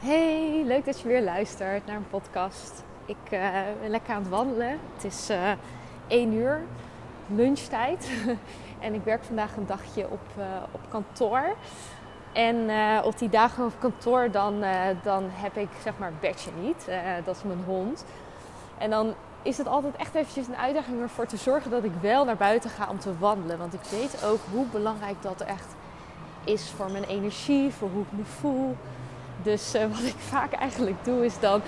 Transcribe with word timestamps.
Hey, 0.00 0.62
leuk 0.64 0.84
dat 0.84 1.00
je 1.00 1.08
weer 1.08 1.22
luistert 1.22 1.86
naar 1.86 1.96
een 1.96 2.08
podcast. 2.08 2.84
Ik 3.04 3.16
uh, 3.32 3.40
ben 3.80 3.90
lekker 3.90 4.14
aan 4.14 4.20
het 4.20 4.30
wandelen. 4.30 4.78
Het 4.94 5.04
is 5.04 5.30
uh, 5.30 5.50
1 6.06 6.32
uur, 6.32 6.60
lunchtijd. 7.26 8.10
en 8.80 8.94
ik 8.94 9.02
werk 9.04 9.24
vandaag 9.24 9.56
een 9.56 9.66
dagje 9.66 10.10
op, 10.10 10.20
uh, 10.38 10.44
op 10.70 10.80
kantoor. 10.88 11.54
En 12.32 12.70
op 13.04 13.18
die 13.18 13.28
dagen 13.28 13.64
op 13.64 13.72
kantoor 13.78 14.30
dan, 14.30 14.64
dan 15.02 15.24
heb 15.30 15.56
ik 15.56 15.68
zeg 15.82 15.92
maar 15.98 16.12
Bertje 16.20 16.50
niet. 16.60 16.88
dat 17.24 17.36
is 17.36 17.42
mijn 17.42 17.64
hond. 17.66 18.04
En 18.78 18.90
dan 18.90 19.14
is 19.42 19.58
het 19.58 19.66
altijd 19.66 19.96
echt 19.96 20.14
eventjes 20.14 20.46
een 20.46 20.56
uitdaging 20.56 21.00
ervoor 21.00 21.26
te 21.26 21.36
zorgen 21.36 21.70
dat 21.70 21.84
ik 21.84 21.92
wel 22.00 22.24
naar 22.24 22.36
buiten 22.36 22.70
ga 22.70 22.88
om 22.90 22.98
te 22.98 23.18
wandelen. 23.18 23.58
Want 23.58 23.74
ik 23.74 23.82
weet 23.90 24.24
ook 24.24 24.40
hoe 24.52 24.66
belangrijk 24.66 25.22
dat 25.22 25.40
echt 25.40 25.74
is 26.44 26.70
voor 26.70 26.90
mijn 26.90 27.04
energie, 27.04 27.72
voor 27.72 27.88
hoe 27.90 28.02
ik 28.02 28.18
me 28.18 28.24
voel. 28.24 28.76
Dus 29.42 29.74
uh, 29.74 29.82
wat 29.82 30.02
ik 30.02 30.18
vaak 30.18 30.52
eigenlijk 30.52 31.04
doe 31.04 31.24
is 31.24 31.38
dan 31.40 31.62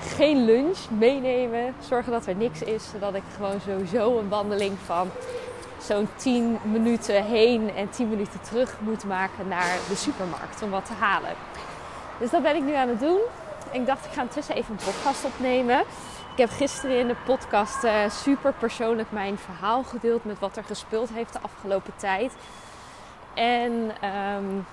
geen 0.00 0.44
lunch 0.44 0.78
meenemen. 0.90 1.74
Zorgen 1.88 2.12
dat 2.12 2.26
er 2.26 2.36
niks 2.36 2.62
is. 2.62 2.90
Zodat 2.90 3.14
ik 3.14 3.22
gewoon 3.36 3.60
sowieso 3.60 4.18
een 4.18 4.28
wandeling 4.28 4.76
van 4.84 5.10
zo'n 5.80 6.08
10 6.16 6.58
minuten 6.62 7.24
heen 7.24 7.74
en 7.74 7.90
10 7.90 8.08
minuten 8.08 8.40
terug 8.40 8.76
moet 8.80 9.04
maken 9.04 9.48
naar 9.48 9.78
de 9.88 9.96
supermarkt 9.96 10.62
om 10.62 10.70
wat 10.70 10.86
te 10.86 10.92
halen. 10.92 11.34
Dus 12.18 12.30
dat 12.30 12.42
ben 12.42 12.56
ik 12.56 12.62
nu 12.62 12.74
aan 12.74 12.88
het 12.88 13.00
doen. 13.00 13.20
Ik 13.72 13.86
dacht 13.86 14.04
ik 14.04 14.12
ga 14.12 14.22
intussen 14.22 14.54
even 14.54 14.70
een 14.70 14.92
podcast 14.92 15.24
opnemen. 15.24 15.80
Ik 16.32 16.40
heb 16.40 16.50
gisteren 16.50 16.98
in 16.98 17.08
de 17.08 17.16
podcast 17.24 17.84
uh, 17.84 18.10
super 18.10 18.52
persoonlijk 18.52 19.10
mijn 19.10 19.38
verhaal 19.38 19.82
gedeeld 19.82 20.24
met 20.24 20.38
wat 20.38 20.56
er 20.56 20.64
gespeeld 20.64 21.08
heeft 21.12 21.32
de 21.32 21.38
afgelopen 21.42 21.92
tijd. 21.96 22.32
En 23.34 23.72
um, 23.72 24.66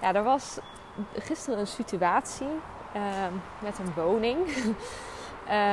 ja, 0.00 0.14
er 0.14 0.22
was 0.22 0.58
gisteren 1.18 1.58
een 1.58 1.66
situatie 1.66 2.46
um, 2.96 3.42
met 3.58 3.78
een 3.78 3.92
woning. 4.04 4.38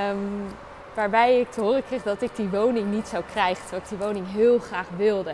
um, 0.10 0.46
waarbij 0.96 1.40
ik 1.40 1.52
te 1.52 1.62
horen 1.62 1.86
kreeg 1.86 2.04
dat 2.04 2.22
ik 2.22 2.36
die 2.36 2.50
woning 2.50 2.92
niet 2.92 3.08
zou 3.08 3.24
krijgen. 3.32 3.62
Terwijl 3.62 3.82
ik 3.84 3.90
die 3.90 3.98
woning 3.98 4.32
heel 4.32 4.60
graag 4.60 4.88
wilde. 4.98 5.34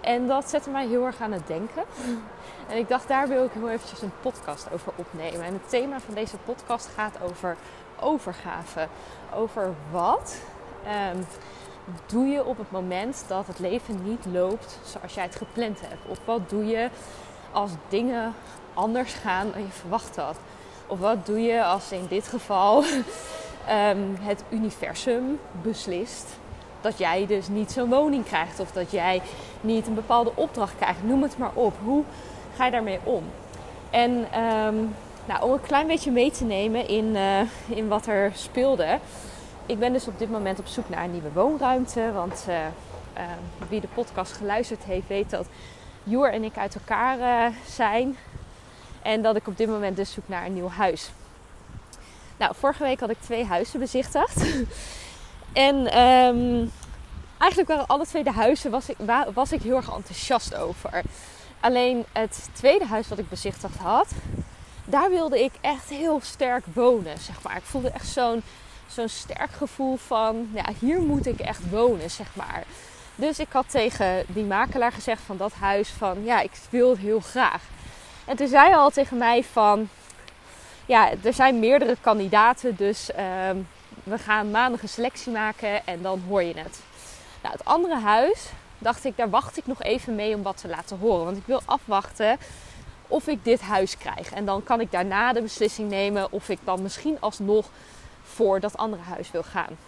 En 0.00 0.26
dat 0.26 0.50
zette 0.50 0.70
mij 0.70 0.86
heel 0.86 1.06
erg 1.06 1.20
aan 1.20 1.32
het 1.32 1.46
denken. 1.46 1.84
En 2.68 2.76
ik 2.76 2.88
dacht, 2.88 3.08
daar 3.08 3.28
wil 3.28 3.44
ik 3.44 3.50
heel 3.52 3.70
eventjes 3.70 4.02
een 4.02 4.12
podcast 4.20 4.72
over 4.72 4.92
opnemen. 4.96 5.42
En 5.42 5.52
het 5.52 5.68
thema 5.68 6.00
van 6.00 6.14
deze 6.14 6.36
podcast 6.36 6.88
gaat 6.94 7.18
over 7.22 7.56
overgave. 8.00 8.88
Over 9.34 9.74
wat 9.90 10.36
um, 11.14 11.26
doe 12.06 12.26
je 12.26 12.44
op 12.44 12.58
het 12.58 12.70
moment 12.70 13.24
dat 13.28 13.46
het 13.46 13.58
leven 13.58 14.02
niet 14.02 14.26
loopt 14.32 14.78
zoals 14.84 15.14
jij 15.14 15.24
het 15.24 15.36
gepland 15.36 15.80
hebt? 15.80 16.06
Of 16.06 16.18
wat 16.24 16.50
doe 16.50 16.66
je 16.66 16.88
als 17.52 17.70
dingen 17.88 18.34
anders 18.74 19.12
gaan 19.12 19.50
dan 19.52 19.62
je 19.62 19.72
verwacht 19.72 20.16
had? 20.16 20.36
Of 20.86 20.98
wat 20.98 21.26
doe 21.26 21.40
je 21.40 21.64
als 21.64 21.92
in 21.92 22.06
dit 22.08 22.28
geval 22.28 22.84
um, 22.84 24.16
het 24.30 24.44
universum 24.48 25.40
beslist 25.62 26.26
dat 26.80 26.98
jij 26.98 27.26
dus 27.26 27.48
niet 27.48 27.72
zo'n 27.72 27.88
woning 27.88 28.24
krijgt 28.24 28.60
of 28.60 28.72
dat 28.72 28.90
jij 28.90 29.22
niet 29.60 29.86
een 29.86 29.94
bepaalde 29.94 30.32
opdracht 30.34 30.76
krijgt? 30.76 31.02
Noem 31.02 31.22
het 31.22 31.38
maar 31.38 31.52
op. 31.54 31.74
Hoe 31.84 32.02
ga 32.56 32.64
je 32.64 32.70
daarmee 32.70 32.98
om? 33.02 33.24
En 33.90 34.10
um, 34.40 34.94
nou, 35.26 35.42
om 35.42 35.52
een 35.52 35.60
klein 35.60 35.86
beetje 35.86 36.10
mee 36.10 36.30
te 36.30 36.44
nemen 36.44 36.88
in, 36.88 37.04
uh, 37.04 37.40
in 37.66 37.88
wat 37.88 38.06
er 38.06 38.30
speelde. 38.34 38.98
Ik 39.66 39.78
ben 39.78 39.92
dus 39.92 40.08
op 40.08 40.18
dit 40.18 40.30
moment 40.30 40.58
op 40.58 40.66
zoek 40.66 40.88
naar 40.88 41.04
een 41.04 41.10
nieuwe 41.10 41.32
woonruimte. 41.32 42.12
Want 42.12 42.44
uh, 42.48 42.54
uh, 42.54 43.22
wie 43.68 43.80
de 43.80 43.88
podcast 43.94 44.32
geluisterd 44.32 44.84
heeft, 44.84 45.08
weet 45.08 45.30
dat 45.30 45.46
Joer 46.02 46.32
en 46.32 46.44
ik 46.44 46.56
uit 46.56 46.74
elkaar 46.74 47.52
zijn. 47.66 48.16
En 49.04 49.22
dat 49.22 49.36
ik 49.36 49.46
op 49.46 49.56
dit 49.56 49.68
moment 49.68 49.96
dus 49.96 50.12
zoek 50.12 50.28
naar 50.28 50.46
een 50.46 50.54
nieuw 50.54 50.68
huis. 50.68 51.10
Nou, 52.36 52.54
vorige 52.58 52.82
week 52.82 53.00
had 53.00 53.10
ik 53.10 53.20
twee 53.20 53.44
huizen 53.44 53.80
bezichtigd. 53.80 54.44
en 55.52 55.98
um, 56.00 56.72
eigenlijk 57.38 57.70
waren 57.70 57.86
alle 57.86 58.06
twee 58.06 58.24
de 58.24 58.32
huizen 58.32 58.70
was 58.70 58.88
ik, 58.88 58.96
was 59.34 59.52
ik 59.52 59.62
heel 59.62 59.76
erg 59.76 59.94
enthousiast 59.94 60.54
over. 60.54 61.02
Alleen 61.60 62.04
het 62.12 62.48
tweede 62.52 62.84
huis 62.86 63.08
wat 63.08 63.18
ik 63.18 63.28
bezichtigd 63.28 63.76
had, 63.76 64.08
daar 64.84 65.10
wilde 65.10 65.44
ik 65.44 65.52
echt 65.60 65.88
heel 65.88 66.20
sterk 66.22 66.64
wonen. 66.74 67.18
Zeg 67.18 67.42
maar. 67.42 67.56
Ik 67.56 67.62
voelde 67.62 67.90
echt 67.90 68.08
zo'n 68.08 68.42
zo'n 68.86 69.08
sterk 69.08 69.50
gevoel 69.50 69.96
van, 69.96 70.48
ja, 70.54 70.64
hier 70.78 71.00
moet 71.00 71.26
ik 71.26 71.40
echt 71.40 71.70
wonen, 71.70 72.10
zeg 72.10 72.26
maar. 72.32 72.64
Dus 73.14 73.38
ik 73.38 73.48
had 73.50 73.70
tegen 73.70 74.24
die 74.26 74.44
makelaar 74.44 74.92
gezegd 74.92 75.22
van 75.22 75.36
dat 75.36 75.52
huis 75.52 75.88
van, 75.88 76.24
ja, 76.24 76.40
ik 76.40 76.50
wil 76.70 76.90
het 76.90 76.98
heel 76.98 77.20
graag. 77.20 77.62
En 78.24 78.36
toen 78.36 78.48
zei 78.48 78.68
hij 78.68 78.76
al 78.76 78.90
tegen 78.90 79.16
mij 79.16 79.44
van, 79.44 79.88
ja, 80.86 81.10
er 81.22 81.32
zijn 81.32 81.58
meerdere 81.58 81.96
kandidaten, 82.00 82.76
dus 82.76 83.10
uh, 83.10 83.16
we 84.02 84.18
gaan 84.18 84.50
maandag 84.50 84.82
een 84.82 84.88
selectie 84.88 85.32
maken 85.32 85.86
en 85.86 86.02
dan 86.02 86.22
hoor 86.28 86.42
je 86.42 86.54
het. 86.56 86.80
Nou, 87.42 87.54
het 87.56 87.64
andere 87.64 87.98
huis, 87.98 88.48
dacht 88.78 89.04
ik, 89.04 89.16
daar 89.16 89.30
wacht 89.30 89.56
ik 89.56 89.66
nog 89.66 89.82
even 89.82 90.14
mee 90.14 90.34
om 90.34 90.42
wat 90.42 90.56
te 90.56 90.68
laten 90.68 90.98
horen. 90.98 91.24
Want 91.24 91.36
ik 91.36 91.46
wil 91.46 91.60
afwachten 91.64 92.38
of 93.08 93.26
ik 93.26 93.44
dit 93.44 93.60
huis 93.60 93.98
krijg. 93.98 94.32
En 94.32 94.44
dan 94.44 94.62
kan 94.62 94.80
ik 94.80 94.92
daarna 94.92 95.32
de 95.32 95.42
beslissing 95.42 95.90
nemen 95.90 96.32
of 96.32 96.48
ik 96.48 96.58
dan 96.64 96.82
misschien 96.82 97.16
alsnog 97.20 97.66
voor 98.22 98.60
dat 98.60 98.76
andere 98.76 99.02
huis 99.02 99.30
wil 99.30 99.42
gaan. 99.42 99.78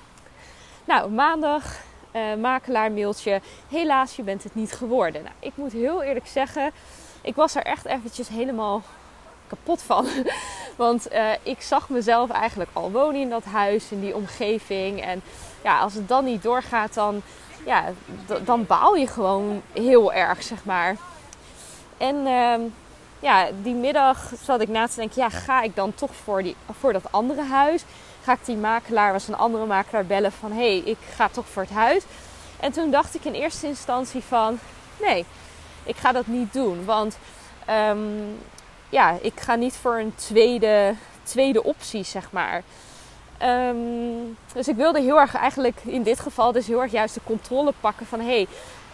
Nou, 0.85 1.11
maandag, 1.11 1.65
uh, 2.13 2.35
makelaar 2.35 2.93
mailtje. 2.93 3.41
Helaas, 3.69 4.17
je 4.17 4.23
bent 4.23 4.43
het 4.43 4.55
niet 4.55 4.73
geworden. 4.73 5.23
Nou, 5.23 5.35
ik 5.39 5.53
moet 5.55 5.73
heel 5.73 6.03
eerlijk 6.03 6.27
zeggen, 6.27 6.73
ik 7.27 7.35
was 7.35 7.55
er 7.55 7.63
echt 7.63 7.85
eventjes 7.85 8.29
helemaal 8.29 8.83
kapot 9.47 9.83
van. 9.83 10.07
Want 10.77 11.13
uh, 11.13 11.31
ik 11.43 11.63
zag 11.63 11.89
mezelf 11.89 12.31
eigenlijk 12.31 12.71
al 12.73 12.91
wonen 12.91 13.21
in 13.21 13.31
dat 13.31 13.45
huis, 13.45 13.91
in 13.91 14.01
die 14.01 14.15
omgeving. 14.15 15.03
En 15.03 15.23
ja, 15.63 15.79
als 15.79 15.95
het 15.95 16.09
dan 16.09 16.25
niet 16.25 16.43
doorgaat, 16.43 16.95
dan, 16.95 17.23
ja, 17.65 17.85
dan 18.45 18.67
baal 18.67 18.95
je 18.95 19.07
gewoon 19.07 19.63
heel 19.73 20.13
erg, 20.13 20.43
zeg 20.43 20.65
maar. 20.65 20.97
En 21.97 22.17
uh, 22.17 22.55
ja, 23.21 23.49
die 23.63 23.75
middag 23.75 24.33
zat 24.43 24.61
ik 24.61 24.69
na 24.69 24.87
te 24.87 24.97
denken, 24.97 25.23
ja, 25.23 25.29
ga 25.29 25.63
ik 25.63 25.75
dan 25.75 25.95
toch 25.95 26.15
voor, 26.25 26.43
die, 26.43 26.57
voor 26.79 26.93
dat 26.93 27.13
andere 27.13 27.43
huis? 27.43 27.85
Ga 28.23 28.33
ik 28.33 28.45
die 28.45 28.57
makelaar, 28.57 29.13
was 29.13 29.29
een 29.29 29.37
andere 29.37 29.67
makelaar, 29.67 30.07
bellen 30.07 30.33
van, 30.33 30.53
hé, 30.53 30.57
hey, 30.57 30.79
ik 30.79 30.99
ga 31.15 31.29
toch 31.29 31.47
voor 31.49 31.63
het 31.63 31.73
huis. 31.73 32.03
En 32.61 32.73
toen 32.73 32.91
dacht 32.91 33.15
ik 33.15 33.25
in 33.25 33.33
eerste 33.33 33.67
instantie 33.67 34.23
van, 34.23 34.59
nee, 35.01 35.27
ik 35.87 35.97
ga 35.97 36.13
dat 36.13 36.27
niet 36.27 36.53
doen. 36.53 36.85
Want 36.85 37.19
um, 37.91 38.39
ja, 38.89 39.19
ik 39.21 39.41
ga 39.41 39.55
niet 39.55 39.75
voor 39.75 39.99
een 39.99 40.15
tweede, 40.15 40.95
tweede 41.23 41.63
optie, 41.63 42.05
zeg 42.05 42.33
maar. 42.33 42.63
Um, 43.43 44.37
dus 44.55 44.69
ik 44.69 44.77
wilde 44.77 45.01
heel 45.01 45.21
erg 45.21 45.35
eigenlijk 45.35 45.81
in 45.85 46.03
dit 46.03 46.21
geval 46.21 46.53
dus 46.53 46.67
heel 46.67 46.83
erg 46.83 46.93
juist 46.93 47.15
de 47.15 47.21
controle 47.25 47.73
pakken 47.81 48.07
van... 48.07 48.21
hey, 48.21 48.47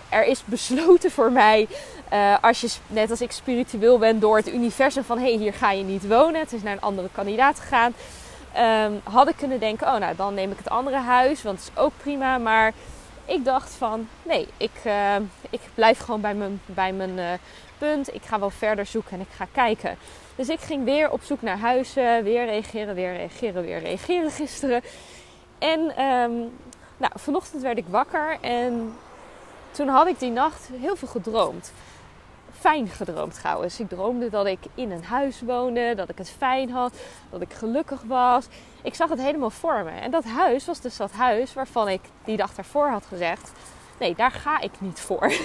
er 0.09 0.25
is 0.25 0.45
besloten 0.45 1.11
voor 1.11 1.33
mij, 1.33 1.69
uh, 2.13 2.37
als 2.41 2.61
je 2.61 2.69
net 2.87 3.11
als 3.11 3.21
ik 3.21 3.33
spiritueel 3.33 3.99
ben, 3.99 4.21
door 4.21 4.37
het 4.37 4.53
universum 4.53 5.05
van 5.05 5.19
hé, 5.19 5.25
hey, 5.25 5.37
hier 5.37 5.55
ga 5.55 5.71
je 5.71 5.85
niet 5.85 6.09
wonen. 6.09 6.41
Het 6.41 6.53
is 6.53 6.63
naar 6.63 6.73
een 6.73 6.81
andere 6.81 7.09
kandidaat 7.13 7.61
gegaan. 7.61 7.95
Um, 8.59 9.01
had 9.05 9.29
ik 9.29 9.37
kunnen 9.37 9.61
denken, 9.61 9.87
oh 9.87 9.97
nou, 9.97 10.17
dan 10.17 10.35
neem 10.35 10.51
ik 10.51 10.59
het 10.59 10.69
andere 10.69 10.97
huis, 10.97 11.43
want 11.43 11.59
is 11.59 11.81
ook 11.81 11.93
prima. 11.97 12.39
Maar 12.39 12.73
ik 13.25 13.45
dacht 13.45 13.73
van, 13.73 14.09
nee, 14.23 14.49
ik, 14.57 14.71
uh, 14.87 15.17
ik 15.51 15.61
blijf 15.75 15.99
gewoon 15.99 16.21
bij 16.21 16.35
mijn, 16.35 16.61
bij 16.67 16.93
mijn 16.93 17.19
uh, 17.19 17.33
punt. 17.79 18.15
Ik 18.15 18.23
ga 18.23 18.39
wel 18.39 18.51
verder 18.51 18.87
zoeken 18.87 19.13
en 19.13 19.21
ik 19.21 19.33
ga 19.37 19.47
kijken. 19.53 19.97
Dus 20.37 20.49
ik 20.49 20.61
ging 20.61 20.85
weer 20.85 21.11
op 21.11 21.23
zoek 21.23 21.43
naar 21.43 21.59
huizen, 21.59 22.25
weer 22.25 22.45
reageren, 22.45 22.95
weer 22.95 23.17
reageren, 23.17 23.63
weer 23.63 23.79
reageren 23.79 24.31
gisteren. 24.31 24.83
En 25.59 25.81
um, 26.05 26.51
nou, 26.97 27.13
vanochtend 27.15 27.63
werd 27.63 27.79
ik 27.79 27.87
wakker 27.89 28.39
en 28.41 28.97
toen 29.71 29.89
had 29.89 30.07
ik 30.07 30.19
die 30.19 30.31
nacht 30.31 30.69
heel 30.81 30.97
veel 30.97 31.09
gedroomd. 31.09 31.73
Fijn 32.63 32.89
gedroomd 32.89 33.35
trouwens. 33.35 33.81
Ik 33.81 33.89
droomde 33.89 34.31
dat 34.31 34.47
ik 34.47 34.59
in 34.75 34.91
een 34.91 35.05
huis 35.05 35.41
woonde, 35.41 35.95
dat 35.95 36.09
ik 36.09 36.19
het 36.19 36.31
fijn 36.31 36.71
had, 36.71 36.95
dat 37.31 37.41
ik 37.41 37.53
gelukkig 37.53 38.03
was. 38.03 38.47
Ik 38.83 38.95
zag 38.95 39.09
het 39.09 39.21
helemaal 39.21 39.51
voor 39.51 39.85
me. 39.85 39.91
En 39.91 40.11
dat 40.11 40.25
huis 40.25 40.65
was 40.65 40.81
dus 40.81 40.97
dat 40.97 41.13
huis 41.13 41.55
waarvan 41.55 41.89
ik 41.89 42.01
die 42.25 42.37
dag 42.37 42.55
daarvoor 42.55 42.89
had 42.89 43.07
gezegd: 43.07 43.53
nee, 43.99 44.15
daar 44.15 44.31
ga 44.31 44.61
ik 44.61 44.81
niet 44.81 45.01
voor. 45.01 45.33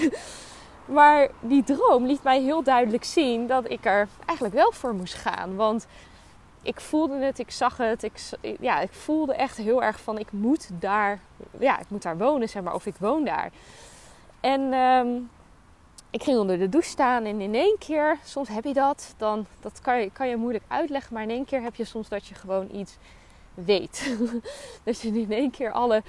Maar 0.84 1.28
die 1.40 1.64
droom 1.64 2.06
liet 2.06 2.22
mij 2.22 2.40
heel 2.40 2.62
duidelijk 2.62 3.04
zien 3.04 3.46
dat 3.46 3.70
ik 3.70 3.84
er 3.84 4.08
eigenlijk 4.26 4.54
wel 4.54 4.72
voor 4.72 4.94
moest 4.94 5.14
gaan. 5.14 5.56
Want 5.56 5.86
ik 6.62 6.80
voelde 6.80 7.18
het, 7.18 7.38
ik 7.38 7.50
zag 7.50 7.76
het. 7.76 8.02
Ik, 8.02 8.20
ja, 8.60 8.80
ik 8.80 8.92
voelde 8.92 9.34
echt 9.34 9.56
heel 9.56 9.82
erg 9.82 10.00
van 10.00 10.18
ik 10.18 10.32
moet 10.32 10.68
daar, 10.72 11.20
ja, 11.58 11.78
ik 11.78 11.90
moet 11.90 12.02
daar 12.02 12.18
wonen, 12.18 12.48
zeg 12.48 12.62
maar, 12.62 12.74
of 12.74 12.86
ik 12.86 12.96
woon 12.98 13.24
daar. 13.24 13.50
En 14.40 14.60
um, 14.74 15.30
ik 16.10 16.22
ging 16.22 16.38
onder 16.38 16.58
de 16.58 16.68
douche 16.68 16.88
staan 16.88 17.24
en 17.24 17.40
in 17.40 17.54
één 17.54 17.76
keer, 17.78 18.18
soms 18.24 18.48
heb 18.48 18.64
je 18.64 18.72
dat, 18.72 19.14
dan 19.16 19.46
dat 19.60 19.80
kan 19.80 20.00
je, 20.00 20.10
kan 20.10 20.28
je 20.28 20.36
moeilijk 20.36 20.64
uitleggen, 20.68 21.14
maar 21.14 21.22
in 21.22 21.30
één 21.30 21.44
keer 21.44 21.62
heb 21.62 21.74
je 21.74 21.84
soms 21.84 22.08
dat 22.08 22.26
je 22.26 22.34
gewoon 22.34 22.68
iets 22.72 22.96
weet. 23.54 24.16
dat 24.84 25.00
je 25.00 25.08
in 25.08 25.32
één 25.32 25.50
keer 25.50 25.72
alle, 25.72 26.02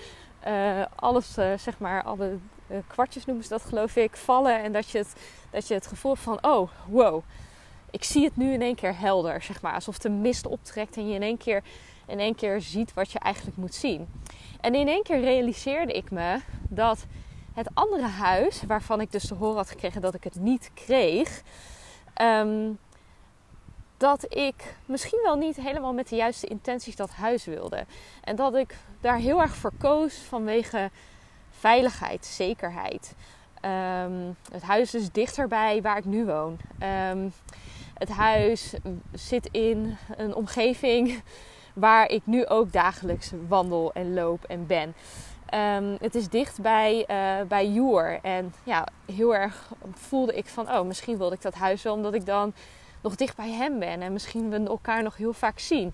uh, 0.48 0.86
alles, 0.96 1.38
uh, 1.38 1.58
zeg 1.58 1.80
maar, 1.80 2.04
alle 2.04 2.38
uh, 2.68 2.78
kwartjes 2.88 3.26
noemen 3.26 3.44
ze 3.44 3.50
dat 3.50 3.62
geloof 3.62 3.96
ik, 3.96 4.16
vallen 4.16 4.64
en 4.64 4.72
dat 4.72 4.90
je, 4.90 4.98
het, 4.98 5.14
dat 5.52 5.68
je 5.68 5.74
het 5.74 5.88
gevoel 5.88 6.16
van, 6.16 6.38
oh, 6.42 6.70
wow, 6.88 7.24
ik 7.92 8.04
zie 8.04 8.24
het 8.24 8.36
nu 8.36 8.54
in 8.54 8.62
één 8.62 8.76
keer 8.76 9.00
helder, 9.00 9.42
zeg 9.42 9.62
maar. 9.62 9.74
Alsof 9.74 9.98
de 9.98 10.10
mist 10.10 10.48
optrekt 10.48 10.98
en 10.98 11.08
je 11.08 11.16
in 11.16 11.22
één 11.22 11.38
keer, 11.38 11.64
in 12.06 12.20
één 12.20 12.36
keer 12.36 12.62
ziet 12.62 12.94
wat 12.94 13.12
je 13.12 13.20
eigenlijk 13.20 13.58
moet 13.58 13.76
zien. 13.76 14.08
En 14.62 14.76
in 14.76 14.88
één 14.88 15.04
keer 15.04 15.20
realiseerde 15.20 15.94
ik 15.94 16.12
me 16.12 16.40
dat 16.70 17.06
het 17.60 17.70
andere 17.74 18.08
huis, 18.08 18.64
waarvan 18.68 19.02
ik 19.02 19.12
dus 19.12 19.28
te 19.28 19.34
horen 19.34 19.56
had 19.56 19.70
gekregen 19.70 20.02
dat 20.02 20.14
ik 20.14 20.24
het 20.24 20.36
niet 20.36 20.72
kreeg, 20.74 21.42
ehm, 22.14 22.72
dat 23.98 24.36
ik 24.36 24.76
misschien 24.86 25.20
wel 25.24 25.36
niet 25.36 25.56
helemaal 25.56 25.94
met 25.94 26.10
de 26.10 26.16
juiste 26.16 26.48
intenties 26.48 26.96
dat 26.96 27.10
huis 27.10 27.46
wilde. 27.46 27.86
En 28.24 28.36
dat 28.36 28.56
ik 28.56 28.76
daar 29.02 29.18
heel 29.18 29.42
erg 29.42 29.56
voor 29.56 29.72
koos 29.78 30.16
vanwege 30.16 30.90
veiligheid, 31.50 32.26
zekerheid. 32.26 33.16
Ehm, 33.62 34.32
het 34.52 34.62
huis 34.62 34.94
is 34.94 35.12
dichterbij 35.12 35.82
waar 35.82 35.98
ik 35.98 36.06
nu 36.06 36.26
woon. 36.26 36.58
Ehm, 36.80 37.30
het 37.94 38.10
huis 38.10 38.74
zit 39.14 39.50
in 39.52 39.98
een 40.18 40.36
omgeving 40.36 41.22
waar 41.74 42.10
ik 42.10 42.22
nu 42.26 42.46
ook 42.46 42.72
dagelijks 42.72 43.32
wandel 43.48 43.94
en 43.94 44.14
loop 44.14 44.44
en 44.44 44.68
ben. 44.68 44.94
Um, 45.54 45.98
het 46.00 46.16
is 46.16 46.30
dicht 46.30 46.62
bij, 46.62 47.06
uh, 47.10 47.48
bij 47.48 47.68
Joer. 47.68 48.20
En 48.22 48.54
ja, 48.64 48.88
heel 49.06 49.36
erg 49.36 49.72
voelde 49.94 50.34
ik 50.34 50.46
van, 50.48 50.72
oh, 50.72 50.86
misschien 50.86 51.18
wilde 51.18 51.36
ik 51.36 51.42
dat 51.42 51.54
huis 51.54 51.84
wel 51.84 51.94
omdat 51.94 52.14
ik 52.14 52.26
dan 52.26 52.54
nog 53.02 53.16
dicht 53.16 53.36
bij 53.36 53.50
hem 53.50 53.80
ben. 53.80 54.02
En 54.02 54.14
misschien 54.14 54.50
we 54.50 54.64
elkaar 54.68 55.04
nog 55.04 55.18
heel 55.18 55.34
vaak 55.34 55.60
zien. 55.60 55.94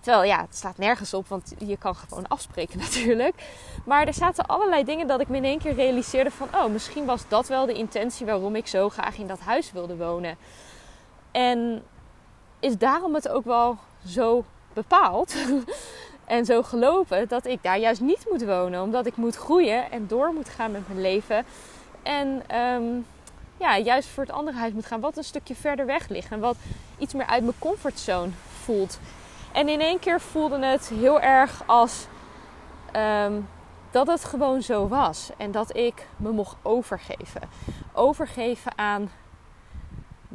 Terwijl 0.00 0.24
ja, 0.24 0.40
het 0.40 0.56
staat 0.56 0.78
nergens 0.78 1.14
op, 1.14 1.28
want 1.28 1.54
je 1.58 1.76
kan 1.76 1.94
gewoon 1.94 2.28
afspreken 2.28 2.78
natuurlijk. 2.86 3.34
Maar 3.84 4.06
er 4.06 4.14
zaten 4.14 4.46
allerlei 4.46 4.84
dingen 4.84 5.06
dat 5.06 5.20
ik 5.20 5.28
me 5.28 5.36
in 5.36 5.44
één 5.44 5.58
keer 5.58 5.74
realiseerde 5.74 6.30
van... 6.30 6.48
oh, 6.54 6.66
misschien 6.66 7.04
was 7.04 7.28
dat 7.28 7.48
wel 7.48 7.66
de 7.66 7.74
intentie 7.74 8.26
waarom 8.26 8.56
ik 8.56 8.66
zo 8.66 8.88
graag 8.88 9.16
in 9.16 9.26
dat 9.26 9.40
huis 9.40 9.72
wilde 9.72 9.96
wonen. 9.96 10.36
En 11.30 11.82
is 12.60 12.78
daarom 12.78 13.14
het 13.14 13.28
ook 13.28 13.44
wel 13.44 13.78
zo 14.06 14.44
bepaald 14.72 15.34
en 16.26 16.44
zo 16.44 16.62
gelopen 16.62 17.28
dat 17.28 17.46
ik 17.46 17.62
daar 17.62 17.78
juist 17.78 18.00
niet 18.00 18.26
moet 18.30 18.44
wonen. 18.44 18.82
Omdat 18.82 19.06
ik 19.06 19.16
moet 19.16 19.36
groeien 19.36 19.90
en 19.90 20.06
door 20.06 20.32
moet 20.32 20.48
gaan 20.48 20.70
met 20.70 20.88
mijn 20.88 21.00
leven. 21.00 21.44
En 22.02 22.42
ehm, 22.46 22.84
ja, 23.56 23.78
juist 23.78 24.08
voor 24.08 24.22
het 24.22 24.32
andere 24.32 24.56
huis 24.58 24.72
moet 24.72 24.86
gaan 24.86 25.00
wat 25.00 25.16
een 25.16 25.24
stukje 25.24 25.54
verder 25.54 25.86
weg 25.86 26.08
ligt. 26.08 26.32
En 26.32 26.40
wat 26.40 26.56
iets 26.98 27.14
meer 27.14 27.26
uit 27.26 27.42
mijn 27.42 27.58
comfortzone 27.58 28.30
voelt. 28.62 28.98
En 29.52 29.68
in 29.68 29.80
één 29.80 29.98
keer 29.98 30.20
voelde 30.20 30.66
het 30.66 30.88
heel 30.88 31.20
erg 31.20 31.62
als 31.66 32.06
ehm, 32.92 33.32
dat 33.90 34.06
het 34.06 34.24
gewoon 34.24 34.62
zo 34.62 34.88
was. 34.88 35.30
En 35.36 35.50
dat 35.50 35.76
ik 35.76 36.06
me 36.16 36.30
mocht 36.30 36.56
overgeven. 36.62 37.40
Overgeven 37.92 38.78
aan 38.78 39.10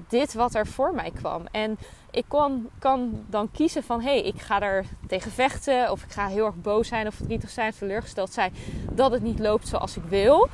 dit 0.07 0.33
wat 0.33 0.55
er 0.55 0.67
voor 0.67 0.93
mij 0.93 1.11
kwam. 1.11 1.43
En 1.51 1.77
ik 2.11 2.25
kon, 2.27 2.69
kan 2.79 3.25
dan 3.27 3.51
kiezen 3.51 3.83
van 3.83 4.01
hé, 4.01 4.09
hey, 4.09 4.21
ik 4.21 4.41
ga 4.41 4.61
er 4.61 4.85
tegen 5.07 5.31
vechten. 5.31 5.91
Of 5.91 6.03
ik 6.03 6.11
ga 6.11 6.27
heel 6.27 6.45
erg 6.45 6.55
boos 6.55 6.87
zijn 6.87 7.07
of 7.07 7.15
verdrietig 7.15 7.49
zijn, 7.49 7.73
teleurgesteld 7.79 8.33
zijn 8.33 8.53
dat 8.91 9.11
het 9.11 9.21
niet 9.21 9.39
loopt 9.39 9.67
zoals 9.67 9.97
ik 9.97 10.03
wil. 10.03 10.49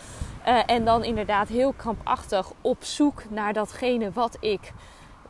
Uh, 0.48 0.60
en 0.66 0.86
dan 0.86 1.04
inderdaad 1.04 1.48
heel 1.48 1.74
krampachtig 1.74 2.52
op 2.62 2.84
zoek 2.84 3.24
naar 3.30 3.54
datgene 3.54 4.12
wat 4.12 4.38
ik, 4.40 4.74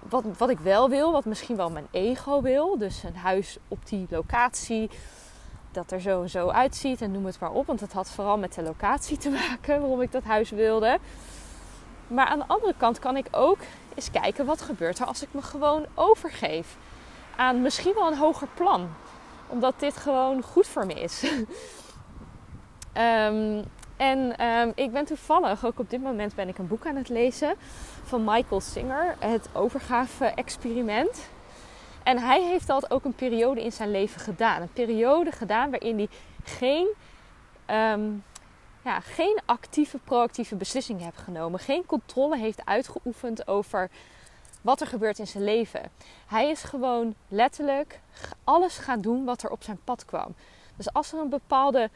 wat, 0.09 0.23
wat 0.37 0.49
ik 0.49 0.59
wel 0.59 0.89
wil. 0.89 1.11
Wat 1.11 1.25
misschien 1.25 1.55
wel 1.55 1.69
mijn 1.69 1.87
ego 1.91 2.41
wil. 2.41 2.77
Dus 2.77 3.03
een 3.03 3.15
huis 3.15 3.57
op 3.67 3.87
die 3.87 4.05
locatie. 4.09 4.89
Dat 5.71 5.91
er 5.91 6.01
zo 6.01 6.21
en 6.21 6.29
zo 6.29 6.49
uitziet 6.49 7.01
en 7.01 7.11
noem 7.11 7.25
het 7.25 7.39
maar 7.39 7.51
op. 7.51 7.65
Want 7.65 7.79
het 7.79 7.93
had 7.93 8.09
vooral 8.09 8.37
met 8.37 8.53
de 8.53 8.61
locatie 8.61 9.17
te 9.17 9.29
maken 9.29 9.79
waarom 9.79 10.01
ik 10.01 10.11
dat 10.11 10.23
huis 10.23 10.49
wilde. 10.49 10.99
Maar 12.07 12.25
aan 12.25 12.39
de 12.39 12.47
andere 12.47 12.73
kant 12.77 12.99
kan 12.99 13.17
ik 13.17 13.27
ook 13.31 13.57
eens 13.95 14.11
kijken 14.11 14.45
wat 14.45 14.61
gebeurt 14.61 14.99
er 14.99 15.05
als 15.05 15.21
ik 15.21 15.29
me 15.31 15.41
gewoon 15.41 15.85
overgeef 15.93 16.77
aan 17.35 17.61
misschien 17.61 17.93
wel 17.93 18.07
een 18.07 18.17
hoger 18.17 18.47
plan. 18.53 18.89
Omdat 19.47 19.73
dit 19.79 19.97
gewoon 19.97 20.41
goed 20.41 20.67
voor 20.67 20.85
me 20.85 20.93
is. 20.93 21.23
um, 22.93 23.63
en 24.09 24.45
um, 24.45 24.71
ik 24.75 24.91
ben 24.91 25.05
toevallig, 25.05 25.65
ook 25.65 25.79
op 25.79 25.89
dit 25.89 26.01
moment 26.01 26.35
ben 26.35 26.47
ik 26.47 26.57
een 26.57 26.67
boek 26.67 26.85
aan 26.85 26.95
het 26.95 27.09
lezen 27.09 27.55
van 28.03 28.23
Michael 28.23 28.61
Singer, 28.61 29.15
het 29.19 29.49
overgave-experiment. 29.53 31.29
En 32.03 32.17
hij 32.17 32.41
heeft 32.41 32.67
dat 32.67 32.91
ook 32.91 33.05
een 33.05 33.15
periode 33.15 33.63
in 33.63 33.71
zijn 33.71 33.91
leven 33.91 34.21
gedaan. 34.21 34.61
Een 34.61 34.73
periode 34.73 35.31
gedaan 35.31 35.69
waarin 35.69 35.97
hij 35.97 36.09
geen 36.43 36.87
um, 37.69 38.23
ja, 38.85 38.99
geen 38.99 39.39
actieve, 39.45 39.97
proactieve 39.97 40.55
beslissingen 40.55 41.03
heeft 41.03 41.17
genomen. 41.17 41.59
Geen 41.59 41.85
controle 41.85 42.37
heeft 42.37 42.65
uitgeoefend 42.65 43.47
over 43.47 43.89
wat 44.61 44.81
er 44.81 44.87
gebeurt 44.87 45.19
in 45.19 45.27
zijn 45.27 45.43
leven. 45.43 45.91
Hij 46.27 46.49
is 46.49 46.63
gewoon 46.63 47.15
letterlijk 47.27 48.01
alles 48.43 48.77
gaan 48.77 49.01
doen 49.01 49.25
wat 49.25 49.43
er 49.43 49.49
op 49.49 49.63
zijn 49.63 49.79
pad 49.83 50.05
kwam. 50.05 50.35
Dus 50.75 50.93
als 50.93 51.13
er 51.13 51.19
een 51.19 51.29
bepaalde 51.29 51.89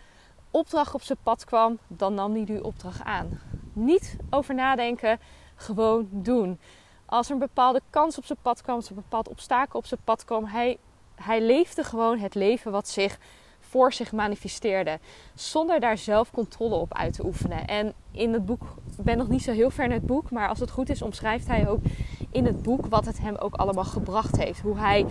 opdracht 0.51 0.93
op 0.93 1.01
zijn 1.01 1.17
pad 1.23 1.45
kwam, 1.45 1.77
dan 1.87 2.13
nam 2.13 2.33
hij 2.33 2.45
die 2.45 2.63
opdracht 2.63 3.03
aan. 3.03 3.39
Niet 3.73 4.15
over 4.29 4.55
nadenken, 4.55 5.19
gewoon 5.55 6.07
doen. 6.11 6.59
Als 7.05 7.27
er 7.27 7.33
een 7.33 7.39
bepaalde 7.39 7.81
kans 7.89 8.17
op 8.17 8.25
zijn 8.25 8.39
pad 8.41 8.61
kwam, 8.61 8.75
als 8.75 8.89
een 8.89 8.95
bepaald 8.95 9.27
obstakel 9.27 9.79
op 9.79 9.85
zijn 9.85 10.01
pad 10.03 10.25
kwam, 10.25 10.45
hij, 10.45 10.77
hij 11.15 11.41
leefde 11.41 11.83
gewoon 11.83 12.19
het 12.19 12.35
leven 12.35 12.71
wat 12.71 12.87
zich 12.87 13.19
voor 13.69 13.93
zich 13.93 14.11
manifesteerde. 14.11 14.99
Zonder 15.35 15.79
daar 15.79 15.97
zelf 15.97 16.31
controle 16.31 16.75
op 16.75 16.93
uit 16.93 17.13
te 17.13 17.25
oefenen. 17.25 17.67
En 17.67 17.93
in 18.11 18.33
het 18.33 18.45
boek, 18.45 18.61
ik 18.97 19.03
ben 19.03 19.17
nog 19.17 19.27
niet 19.27 19.43
zo 19.43 19.51
heel 19.51 19.69
ver 19.69 19.83
in 19.83 19.91
het 19.91 20.05
boek, 20.05 20.31
maar 20.31 20.47
als 20.47 20.59
het 20.59 20.71
goed 20.71 20.89
is, 20.89 21.01
omschrijft 21.01 21.47
hij 21.47 21.69
ook 21.69 21.79
in 22.31 22.45
het 22.45 22.61
boek 22.61 22.85
wat 22.85 23.05
het 23.05 23.19
hem 23.19 23.35
ook 23.35 23.55
allemaal 23.55 23.83
gebracht 23.83 24.37
heeft. 24.37 24.59
Hoe 24.59 24.77
hij 24.77 25.05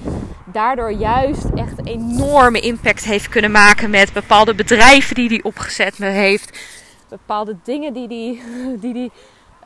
daardoor 0.52 0.92
juist 0.92 1.44
echt 1.54 1.86
enorme 1.86 2.60
impact 2.60 3.04
heeft 3.04 3.28
kunnen 3.28 3.50
maken 3.50 3.90
met 3.90 4.12
bepaalde 4.12 4.54
bedrijven 4.54 5.14
die 5.14 5.28
hij 5.28 5.42
opgezet 5.42 5.96
heeft. 5.96 6.58
Bepaalde 7.08 7.56
dingen 7.62 7.92
die 7.92 8.06
hij, 8.06 8.42
die 8.82 8.92
die, 8.92 9.12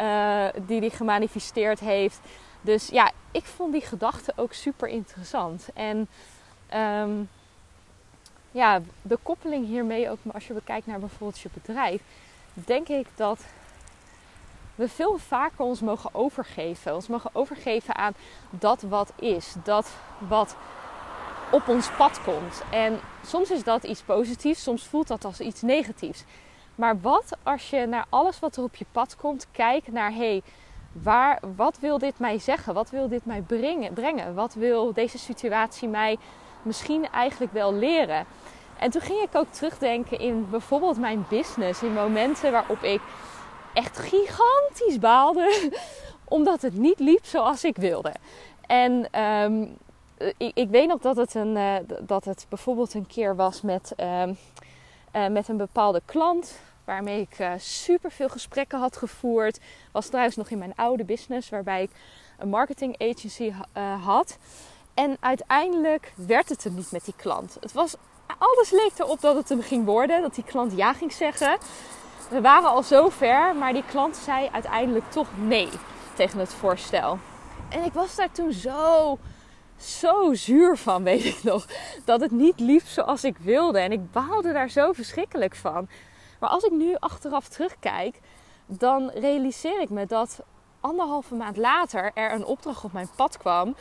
uh, 0.01 0.47
die 0.67 0.81
die 0.81 0.91
gemanifesteerd 0.91 1.81
heeft. 1.81 2.21
Dus 2.61 2.89
ja, 2.89 3.11
ik 3.31 3.45
vond 3.45 3.73
die 3.73 3.81
gedachte 3.87 4.33
ook 4.37 4.53
super 4.53 4.89
interessant. 4.89 5.69
En 5.75 6.09
um, 6.75 7.29
ja, 8.53 8.81
de 9.03 9.19
koppeling 9.23 9.67
hiermee 9.67 10.11
ook, 10.11 10.19
als 10.33 10.47
je 10.47 10.55
bekijkt 10.55 10.87
naar 10.87 10.99
bijvoorbeeld 10.99 11.41
je 11.41 11.49
bedrijf, 11.53 12.03
denk 12.55 12.89
ik 12.89 13.07
dat 13.15 13.45
we 14.75 14.89
veel 14.89 15.19
vaker 15.19 15.65
ons 15.65 15.81
mogen 15.81 16.15
overgeven. 16.15 16.95
Ons 16.95 17.07
mogen 17.07 17.31
overgeven 17.33 17.97
aan 17.97 18.15
dat 18.51 18.83
wat 18.83 19.13
is, 19.19 19.55
dat 19.65 19.93
wat 20.29 20.57
op 21.51 21.69
ons 21.69 21.91
pad 21.91 22.23
komt. 22.23 22.63
En 22.71 23.01
soms 23.27 23.51
is 23.51 23.65
dat 23.65 23.85
iets 23.85 24.01
positiefs, 24.03 24.63
soms 24.63 24.87
voelt 24.87 25.09
dat 25.09 25.25
als 25.25 25.41
iets 25.41 25.63
negatiefs. 25.63 26.25
Maar 26.75 27.01
wat 27.01 27.37
als 27.43 27.71
je 27.71 27.87
naar 27.87 28.07
alles 28.09 28.39
wat 28.39 28.57
er 28.57 28.63
op 28.63 28.77
je 28.77 28.87
pad 28.93 29.17
komt 29.17 29.47
kijkt 29.51 29.93
naar 29.93 30.11
hé, 30.11 30.17
hey, 30.17 30.43
waar, 30.93 31.41
wat 31.57 31.79
wil 31.79 31.99
dit 31.99 32.19
mij 32.19 32.39
zeggen? 32.39 32.75
Wat 32.75 32.91
wil 32.91 33.09
dit 33.09 33.25
mij 33.25 33.41
brengen, 33.41 33.93
brengen? 33.93 34.35
Wat 34.35 34.55
wil 34.55 34.93
deze 34.93 35.19
situatie 35.19 35.89
mij 35.89 36.19
misschien 36.65 37.09
eigenlijk 37.11 37.53
wel 37.53 37.75
leren? 37.75 38.27
En 38.83 38.91
toen 38.91 39.01
ging 39.01 39.21
ik 39.21 39.35
ook 39.35 39.53
terugdenken 39.53 40.19
in 40.19 40.51
bijvoorbeeld 40.51 40.99
mijn 40.99 41.25
business. 41.29 41.83
In 41.83 41.93
momenten 41.93 42.53
waarop 42.53 42.83
ik 42.83 43.01
echt 43.75 43.99
gigantisch 43.99 44.99
baalde. 44.99 45.71
Omdat 46.25 46.63
het 46.63 46.75
niet 46.75 46.99
liep 46.99 47.25
zoals 47.25 47.65
ik 47.65 47.77
wilde. 47.77 48.13
En 48.67 49.21
um, 49.21 49.77
ik, 50.37 50.51
ik, 50.55 50.69
weet 50.69 50.89
nog 50.89 51.01
dat 51.01 51.17
het, 51.17 51.35
een, 51.35 51.57
uh, 51.57 51.75
dat 52.01 52.25
het 52.25 52.47
bijvoorbeeld 52.49 52.95
een 52.95 53.07
keer 53.07 53.37
was 53.37 53.61
met, 53.61 53.93
um, 53.97 54.37
uh, 55.17 55.29
met 55.29 55.49
een 55.49 55.57
bepaalde 55.57 56.03
klant. 56.05 56.61
Waarmee 56.85 57.21
ik 57.31 57.47
super 57.59 58.11
veel 58.11 58.29
gesprekken 58.29 58.79
had 58.79 58.97
gevoerd. 58.97 59.61
Was 59.93 60.07
trouwens 60.07 60.37
nog 60.37 60.51
in 60.51 60.59
mijn 60.59 60.75
oude 60.77 61.05
business. 61.05 61.49
Waarbij 61.49 61.83
ik 61.83 61.91
een 62.39 62.49
marketing 62.49 62.99
agency 63.11 63.53
had. 64.05 64.39
En 64.95 65.17
uiteindelijk 65.21 66.13
werd 66.15 66.49
het 66.49 66.65
er 66.65 66.71
niet 66.71 66.93
met 66.93 67.05
die 67.05 67.15
klant. 67.17 67.57
Het 67.61 67.73
was 67.73 67.95
alles 68.39 68.71
leek 68.71 68.93
erop 68.97 69.21
dat 69.21 69.37
het 69.37 69.49
hem 69.49 69.63
ging 69.63 69.85
worden. 69.85 70.23
Dat 70.23 70.35
die 70.35 70.45
klant 70.45 70.77
ja 70.77 70.93
ging 70.93 71.13
zeggen. 71.13 71.59
We 72.29 72.41
waren 72.41 72.69
al 72.69 72.83
zo 72.83 73.09
ver, 73.09 73.57
maar 73.57 73.73
die 73.73 73.85
klant 73.91 74.17
zei 74.17 74.49
uiteindelijk 74.53 75.11
toch 75.11 75.29
nee 75.39 75.69
tegen 76.15 76.39
het 76.39 76.55
voorstel. 76.55 77.19
En 77.69 77.85
ik 77.85 77.93
was 77.93 78.15
daar 78.15 78.33
toen 78.33 78.53
zo, 78.53 79.19
zo 79.77 80.35
zuur 80.35 80.77
van, 80.77 81.03
weet 81.13 81.25
ik 81.25 81.43
nog. 81.43 81.67
Dat 82.05 82.21
het 82.21 82.31
niet 82.31 82.61
liep 82.61 82.87
zoals 82.87 83.25
ik 83.25 83.37
wilde. 83.37 83.79
En 83.79 83.93
ik 83.93 84.13
baalde 84.13 84.53
daar 84.53 84.69
zo 84.69 84.93
verschrikkelijk 84.93 85.57
van. 85.57 85.89
Maar 86.41 86.51
als 86.51 86.63
ik 86.63 86.73
nu 86.73 86.97
achteraf 86.99 87.49
terugkijk, 87.49 88.21
dan 88.67 89.11
realiseer 89.11 89.81
ik 89.81 89.91
me 89.91 90.07
dat 90.07 90.41
anderhalve 90.81 91.35
maand 91.35 91.57
later 91.57 92.11
er 92.15 92.33
een 92.33 92.45
opdracht 92.45 92.85
op 92.85 92.93
mijn 92.93 93.09
pad 93.17 93.39
kwam 93.39 93.75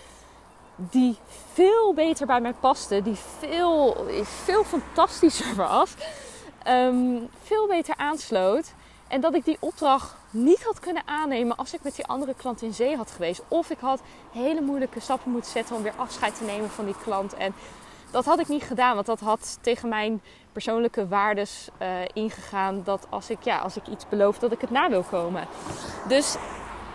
die 0.89 1.17
veel 1.53 1.93
beter 1.93 2.25
bij 2.27 2.41
mij 2.41 2.53
paste, 2.53 3.01
die 3.01 3.17
veel, 3.39 4.05
veel 4.23 4.63
fantastischer 4.63 5.55
was, 5.55 5.93
um, 6.67 7.29
veel 7.43 7.67
beter 7.67 7.95
aansloot. 7.97 8.73
En 9.07 9.21
dat 9.21 9.33
ik 9.33 9.45
die 9.45 9.57
opdracht 9.59 10.15
niet 10.29 10.63
had 10.63 10.79
kunnen 10.79 11.03
aannemen 11.05 11.57
als 11.57 11.73
ik 11.73 11.83
met 11.83 11.95
die 11.95 12.05
andere 12.05 12.33
klant 12.33 12.61
in 12.61 12.73
zee 12.73 12.95
had 12.95 13.11
geweest. 13.11 13.41
Of 13.47 13.69
ik 13.69 13.79
had 13.79 14.01
hele 14.31 14.61
moeilijke 14.61 15.00
stappen 15.00 15.31
moeten 15.31 15.51
zetten 15.51 15.75
om 15.75 15.83
weer 15.83 15.93
afscheid 15.95 16.38
te 16.38 16.43
nemen 16.43 16.69
van 16.69 16.85
die 16.85 16.95
klant. 17.03 17.33
En 17.33 17.53
dat 18.11 18.25
had 18.25 18.39
ik 18.39 18.47
niet 18.47 18.63
gedaan, 18.63 18.95
want 18.95 19.05
dat 19.05 19.19
had 19.19 19.57
tegen 19.61 19.89
mijn 19.89 20.21
persoonlijke 20.51 21.07
waardes 21.07 21.69
uh, 21.81 21.88
ingegaan. 22.13 22.81
Dat 22.83 23.07
als 23.09 23.29
ik, 23.29 23.41
ja, 23.41 23.57
als 23.57 23.77
ik 23.77 23.88
iets 23.88 24.09
beloof, 24.09 24.39
dat 24.39 24.51
ik 24.51 24.61
het 24.61 24.69
na 24.69 24.89
wil 24.89 25.03
komen. 25.03 25.47
Dus 26.07 26.35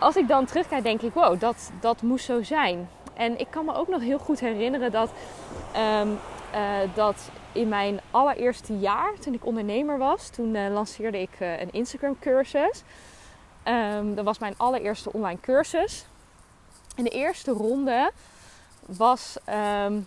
als 0.01 0.17
ik 0.17 0.29
dan 0.29 0.45
terugkijk, 0.45 0.83
denk 0.83 1.03
ik, 1.03 1.15
wow, 1.15 1.41
dat, 1.41 1.71
dat 1.81 2.03
moest 2.03 2.25
zo 2.25 2.43
zijn. 2.43 2.89
En 3.17 3.39
ik 3.39 3.47
kan 3.51 3.65
me 3.65 3.75
ook 3.75 3.89
nog 3.89 4.01
heel 4.01 4.19
goed 4.19 4.41
herinneren 4.41 4.93
dat, 4.93 5.11
um, 6.03 6.19
uh, 6.55 6.79
dat 6.95 7.31
in 7.53 7.69
mijn 7.69 8.01
allereerste 8.11 8.79
jaar, 8.79 9.13
toen 9.19 9.35
ik 9.35 9.47
ondernemer 9.47 9.99
was, 9.99 10.29
toen 10.29 10.55
uh, 10.55 10.73
lanceerde 10.73 11.21
ik 11.21 11.41
uh, 11.41 11.61
een 11.61 11.73
Instagram 11.73 12.19
cursus. 12.19 12.83
Um, 13.65 14.15
dat 14.15 14.25
was 14.25 14.39
mijn 14.39 14.55
allereerste 14.57 15.13
online 15.13 15.41
cursus. 15.41 16.07
En 16.97 17.05
de 17.05 17.11
eerste 17.11 17.51
ronde 17.51 18.11
was, 18.81 19.37
um, 19.85 20.07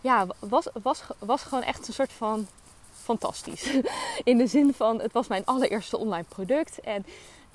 ja, 0.00 0.26
was, 0.38 0.68
was, 0.82 1.02
was 1.18 1.42
gewoon 1.42 1.62
echt 1.62 1.88
een 1.88 1.94
soort 1.94 2.12
van 2.12 2.46
fantastisch. 2.92 3.70
In 4.24 4.38
de 4.38 4.46
zin 4.46 4.74
van, 4.74 5.00
het 5.00 5.12
was 5.12 5.26
mijn 5.26 5.44
allereerste 5.44 5.98
online 5.98 6.26
product. 6.28 6.80
En 6.80 7.06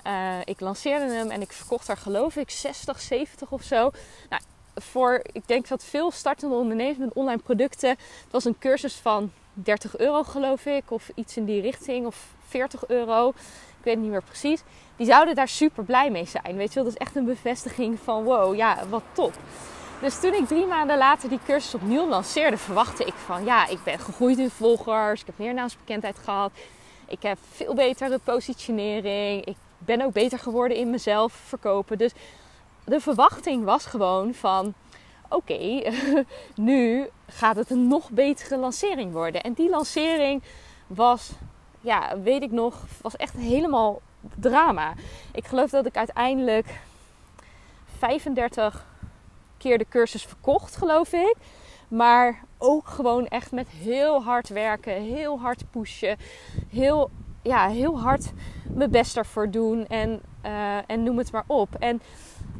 uh, 0.06 0.38
ik 0.44 0.60
lanceerde 0.60 1.12
hem 1.14 1.30
en 1.30 1.40
ik 1.40 1.52
verkocht 1.52 1.86
daar 1.86 1.96
geloof 1.96 2.36
ik 2.36 2.50
60, 2.50 3.00
70 3.00 3.50
of 3.50 3.62
zo. 3.62 3.90
Nou, 4.28 4.42
voor, 4.74 5.20
ik 5.32 5.42
denk 5.48 5.68
dat 5.68 5.84
veel 5.84 6.10
startende 6.10 6.54
ondernemers 6.54 6.98
met 6.98 7.12
online 7.12 7.42
producten. 7.42 7.88
Het 7.88 8.30
was 8.30 8.44
een 8.44 8.58
cursus 8.58 8.94
van 8.94 9.32
30 9.52 9.98
euro 9.98 10.22
geloof 10.22 10.66
ik. 10.66 10.90
Of 10.90 11.10
iets 11.14 11.36
in 11.36 11.44
die 11.44 11.60
richting. 11.60 12.06
Of 12.06 12.26
40 12.48 12.86
euro. 12.86 13.28
Ik 13.28 13.84
weet 13.86 13.98
niet 13.98 14.10
meer 14.10 14.22
precies. 14.22 14.62
Die 14.96 15.06
zouden 15.06 15.34
daar 15.34 15.48
super 15.48 15.84
blij 15.84 16.10
mee 16.10 16.26
zijn. 16.26 16.56
Weet 16.56 16.68
je 16.68 16.74
wel, 16.74 16.84
dat 16.84 16.92
is 16.92 16.98
echt 16.98 17.16
een 17.16 17.24
bevestiging 17.24 17.98
van 18.04 18.24
wow, 18.24 18.54
ja, 18.54 18.78
wat 18.88 19.02
top. 19.12 19.34
Dus 20.00 20.20
toen 20.20 20.34
ik 20.34 20.46
drie 20.46 20.66
maanden 20.66 20.98
later 20.98 21.28
die 21.28 21.40
cursus 21.46 21.74
opnieuw 21.74 22.08
lanceerde, 22.08 22.56
verwachtte 22.56 23.04
ik 23.04 23.14
van 23.14 23.44
ja, 23.44 23.68
ik 23.68 23.78
ben 23.84 23.98
gegroeid 23.98 24.38
in 24.38 24.50
volgers. 24.50 25.20
Ik 25.20 25.26
heb 25.26 25.38
meer 25.38 25.54
naamsbekendheid 25.54 26.18
gehad. 26.24 26.52
Ik 27.06 27.22
heb 27.22 27.38
veel 27.52 27.74
betere 27.74 28.18
positionering. 28.18 29.44
Ik 29.44 29.56
ben 29.84 30.00
ook 30.02 30.12
beter 30.12 30.38
geworden 30.38 30.76
in 30.76 30.90
mezelf 30.90 31.32
verkopen. 31.32 31.98
Dus 31.98 32.12
de 32.84 33.00
verwachting 33.00 33.64
was 33.64 33.86
gewoon 33.86 34.34
van 34.34 34.74
oké, 35.28 35.82
nu 36.54 37.08
gaat 37.26 37.56
het 37.56 37.70
een 37.70 37.88
nog 37.88 38.10
betere 38.10 38.56
lancering 38.56 39.12
worden. 39.12 39.42
En 39.42 39.52
die 39.52 39.70
lancering 39.70 40.42
was, 40.86 41.30
ja, 41.80 42.18
weet 42.20 42.42
ik 42.42 42.50
nog, 42.50 42.84
was 43.00 43.16
echt 43.16 43.34
helemaal 43.34 44.00
drama. 44.20 44.94
Ik 45.32 45.46
geloof 45.46 45.70
dat 45.70 45.86
ik 45.86 45.96
uiteindelijk 45.96 46.80
35 47.98 48.86
keer 49.56 49.78
de 49.78 49.86
cursus 49.88 50.24
verkocht, 50.24 50.76
geloof 50.76 51.12
ik. 51.12 51.34
Maar 51.88 52.42
ook 52.58 52.86
gewoon 52.86 53.26
echt 53.26 53.52
met 53.52 53.68
heel 53.68 54.22
hard 54.22 54.48
werken, 54.48 55.02
heel 55.02 55.40
hard 55.40 55.64
pushen, 55.70 56.16
heel, 56.68 57.10
ja, 57.42 57.68
heel 57.68 58.00
hard 58.00 58.32
mijn 58.74 58.90
best 58.90 59.16
ervoor 59.16 59.50
doen 59.50 59.86
en, 59.86 60.20
uh, 60.46 60.76
en 60.86 61.02
noem 61.02 61.18
het 61.18 61.32
maar 61.32 61.44
op. 61.46 61.74
En 61.78 62.02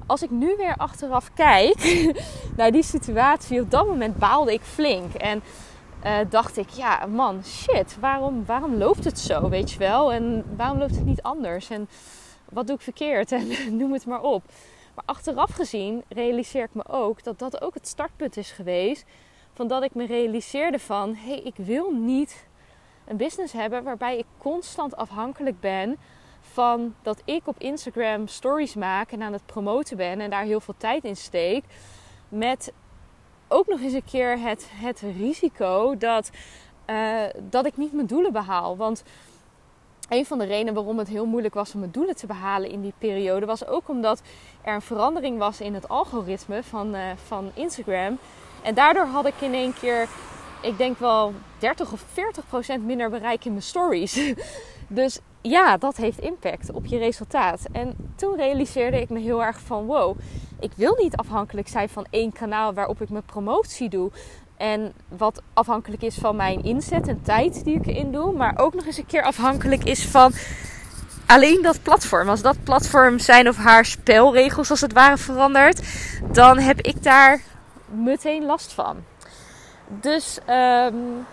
als 0.06 0.22
ik 0.22 0.30
nu 0.30 0.54
weer 0.56 0.74
achteraf 0.76 1.32
kijk 1.34 2.06
naar 2.56 2.70
die 2.70 2.82
situatie, 2.82 3.60
op 3.60 3.70
dat 3.70 3.86
moment 3.86 4.16
baalde 4.16 4.52
ik 4.52 4.60
flink. 4.60 5.14
En 5.14 5.42
uh, 6.04 6.16
dacht 6.28 6.56
ik, 6.56 6.68
ja 6.68 7.06
man, 7.06 7.44
shit, 7.44 7.96
waarom, 8.00 8.44
waarom 8.44 8.74
loopt 8.74 9.04
het 9.04 9.18
zo, 9.18 9.48
weet 9.48 9.70
je 9.70 9.78
wel? 9.78 10.12
En 10.12 10.44
waarom 10.56 10.78
loopt 10.78 10.94
het 10.94 11.04
niet 11.04 11.22
anders? 11.22 11.70
En 11.70 11.88
wat 12.48 12.66
doe 12.66 12.76
ik 12.76 12.82
verkeerd? 12.82 13.32
En 13.36 13.76
noem 13.76 13.92
het 13.92 14.06
maar 14.06 14.22
op. 14.22 14.42
Maar 14.94 15.04
achteraf 15.04 15.50
gezien 15.50 16.02
realiseer 16.08 16.64
ik 16.64 16.74
me 16.74 16.88
ook 16.88 17.22
dat 17.22 17.38
dat 17.38 17.62
ook 17.62 17.74
het 17.74 17.88
startpunt 17.88 18.36
is 18.36 18.50
geweest. 18.50 19.04
Van 19.52 19.68
dat 19.68 19.82
ik 19.82 19.94
me 19.94 20.06
realiseerde 20.06 20.78
van, 20.78 21.14
hé, 21.14 21.30
hey, 21.30 21.40
ik 21.44 21.54
wil 21.56 21.90
niet 21.90 22.44
een 23.10 23.16
business 23.16 23.52
hebben 23.52 23.82
waarbij 23.82 24.18
ik 24.18 24.24
constant 24.38 24.96
afhankelijk 24.96 25.60
ben 25.60 25.96
van 26.40 26.94
dat 27.02 27.22
ik 27.24 27.46
op 27.46 27.58
Instagram 27.58 28.26
stories 28.26 28.74
maak 28.74 29.12
en 29.12 29.22
aan 29.22 29.32
het 29.32 29.46
promoten 29.46 29.96
ben 29.96 30.20
en 30.20 30.30
daar 30.30 30.44
heel 30.44 30.60
veel 30.60 30.74
tijd 30.76 31.04
in 31.04 31.16
steek. 31.16 31.64
Met 32.28 32.72
ook 33.48 33.66
nog 33.66 33.80
eens 33.80 33.92
een 33.92 34.04
keer 34.04 34.38
het, 34.38 34.68
het 34.72 35.00
risico 35.00 35.96
dat, 35.96 36.30
uh, 36.86 37.22
dat 37.50 37.66
ik 37.66 37.76
niet 37.76 37.92
mijn 37.92 38.06
doelen 38.06 38.32
behaal. 38.32 38.76
Want 38.76 39.02
een 40.08 40.26
van 40.26 40.38
de 40.38 40.44
redenen 40.44 40.74
waarom 40.74 40.98
het 40.98 41.08
heel 41.08 41.26
moeilijk 41.26 41.54
was 41.54 41.74
om 41.74 41.80
mijn 41.80 41.92
doelen 41.92 42.16
te 42.16 42.26
behalen 42.26 42.70
in 42.70 42.80
die 42.80 42.94
periode 42.98 43.46
was 43.46 43.66
ook 43.66 43.88
omdat 43.88 44.22
er 44.62 44.74
een 44.74 44.82
verandering 44.82 45.38
was 45.38 45.60
in 45.60 45.74
het 45.74 45.88
algoritme 45.88 46.62
van, 46.62 46.94
uh, 46.94 47.02
van 47.24 47.50
Instagram. 47.54 48.18
En 48.62 48.74
daardoor 48.74 49.06
had 49.06 49.26
ik 49.26 49.40
in 49.40 49.54
één 49.54 49.72
keer, 49.72 50.08
ik 50.62 50.78
denk 50.78 50.98
wel 50.98 51.34
30 51.58 51.92
of 51.92 52.04
40 52.12 52.46
procent 52.46 52.84
minder 52.84 53.10
bereik 53.10 53.44
in 53.44 53.50
mijn 53.50 53.62
stories. 53.62 54.20
dus 54.88 55.18
ja, 55.40 55.76
dat 55.76 55.96
heeft 55.96 56.18
impact 56.18 56.70
op 56.72 56.86
je 56.86 56.98
resultaat. 56.98 57.60
En 57.72 58.12
toen 58.16 58.36
realiseerde 58.36 59.00
ik 59.00 59.08
me 59.08 59.18
heel 59.18 59.44
erg 59.44 59.60
van 59.60 59.86
wow, 59.86 60.18
ik 60.60 60.72
wil 60.74 60.96
niet 60.98 61.16
afhankelijk 61.16 61.68
zijn 61.68 61.88
van 61.88 62.06
één 62.10 62.32
kanaal 62.32 62.74
waarop 62.74 63.00
ik 63.00 63.08
mijn 63.08 63.24
promotie 63.24 63.88
doe. 63.88 64.10
En 64.56 64.92
wat 65.08 65.42
afhankelijk 65.52 66.02
is 66.02 66.14
van 66.14 66.36
mijn 66.36 66.64
inzet 66.64 67.08
en 67.08 67.22
tijd 67.22 67.64
die 67.64 67.74
ik 67.74 67.86
erin 67.86 68.12
doe. 68.12 68.32
Maar 68.32 68.58
ook 68.58 68.74
nog 68.74 68.86
eens 68.86 68.96
een 68.96 69.06
keer 69.06 69.22
afhankelijk 69.22 69.84
is 69.84 70.06
van 70.06 70.32
alleen 71.26 71.62
dat 71.62 71.82
platform. 71.82 72.28
Als 72.28 72.42
dat 72.42 72.64
platform 72.64 73.18
zijn 73.18 73.48
of 73.48 73.56
haar 73.56 73.84
spelregels 73.84 74.70
als 74.70 74.80
het 74.80 74.92
ware 74.92 75.16
verandert, 75.16 75.82
dan 76.32 76.58
heb 76.58 76.80
ik 76.80 77.02
daar 77.02 77.40
meteen 77.88 78.44
last 78.44 78.72
van. 78.72 78.96
Dus 80.00 80.38
um, 80.48 81.26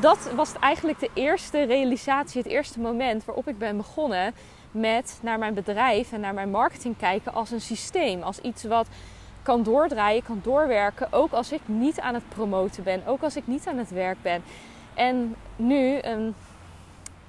dat 0.00 0.32
was 0.34 0.52
eigenlijk 0.60 1.00
de 1.00 1.10
eerste 1.14 1.62
realisatie, 1.62 2.42
het 2.42 2.50
eerste 2.50 2.80
moment 2.80 3.24
waarop 3.24 3.48
ik 3.48 3.58
ben 3.58 3.76
begonnen 3.76 4.34
met 4.70 5.18
naar 5.22 5.38
mijn 5.38 5.54
bedrijf 5.54 6.12
en 6.12 6.20
naar 6.20 6.34
mijn 6.34 6.50
marketing 6.50 6.96
kijken 6.96 7.34
als 7.34 7.50
een 7.50 7.60
systeem. 7.60 8.22
Als 8.22 8.38
iets 8.38 8.64
wat 8.64 8.86
kan 9.42 9.62
doordraaien, 9.62 10.22
kan 10.22 10.40
doorwerken, 10.42 11.12
ook 11.12 11.32
als 11.32 11.52
ik 11.52 11.60
niet 11.64 12.00
aan 12.00 12.14
het 12.14 12.28
promoten 12.28 12.82
ben, 12.82 13.06
ook 13.06 13.22
als 13.22 13.36
ik 13.36 13.46
niet 13.46 13.66
aan 13.66 13.78
het 13.78 13.90
werk 13.90 14.22
ben. 14.22 14.42
En 14.94 15.36
nu, 15.56 16.00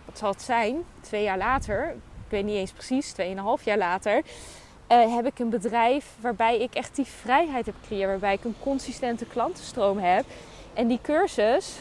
wat 0.06 0.18
zal 0.18 0.32
het 0.32 0.42
zijn, 0.42 0.84
twee 1.02 1.24
jaar 1.24 1.38
later, 1.38 1.90
ik 2.26 2.30
weet 2.30 2.46
niet 2.46 2.56
eens 2.56 2.72
precies, 2.72 3.12
tweeënhalf 3.12 3.64
jaar 3.64 3.78
later, 3.78 4.22
uh, 4.92 5.16
heb 5.16 5.26
ik 5.26 5.40
een 5.40 5.50
bedrijf 5.50 6.06
waarbij 6.20 6.60
ik 6.60 6.74
echt 6.74 6.96
die 6.96 7.06
vrijheid 7.06 7.66
heb 7.66 7.76
gecreëerd, 7.82 8.10
waarbij 8.10 8.34
ik 8.34 8.44
een 8.44 8.56
consistente 8.60 9.26
klantenstroom 9.26 9.98
heb. 9.98 10.26
En 10.74 10.88
die 10.88 11.00
cursus, 11.02 11.76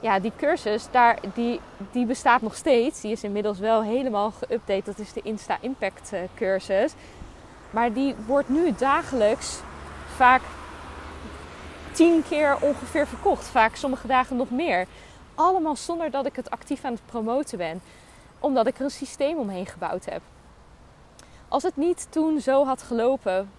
ja, 0.00 0.18
die 0.18 0.32
cursus, 0.36 0.86
daar, 0.90 1.18
die, 1.34 1.60
die 1.90 2.06
bestaat 2.06 2.42
nog 2.42 2.54
steeds. 2.54 3.00
Die 3.00 3.12
is 3.12 3.24
inmiddels 3.24 3.58
wel 3.58 3.82
helemaal 3.82 4.32
geüpdate. 4.32 4.84
Dat 4.84 4.98
is 4.98 5.12
de 5.12 5.20
Insta 5.22 5.58
Impact 5.60 6.12
eh, 6.12 6.20
cursus. 6.34 6.92
Maar 7.70 7.92
die 7.92 8.14
wordt 8.26 8.48
nu 8.48 8.74
dagelijks 8.78 9.60
vaak 10.14 10.42
tien 11.92 12.24
keer 12.28 12.56
ongeveer 12.60 13.06
verkocht. 13.06 13.46
Vaak 13.46 13.76
sommige 13.76 14.06
dagen 14.06 14.36
nog 14.36 14.50
meer. 14.50 14.86
Allemaal 15.34 15.76
zonder 15.76 16.10
dat 16.10 16.26
ik 16.26 16.36
het 16.36 16.50
actief 16.50 16.84
aan 16.84 16.92
het 16.92 17.06
promoten 17.06 17.58
ben. 17.58 17.82
Omdat 18.40 18.66
ik 18.66 18.78
er 18.78 18.84
een 18.84 18.90
systeem 18.90 19.38
omheen 19.38 19.66
gebouwd 19.66 20.04
heb. 20.04 20.20
Als 21.48 21.62
het 21.62 21.76
niet 21.76 22.06
toen 22.10 22.40
zo 22.40 22.64
had 22.64 22.82
gelopen, 22.82 23.50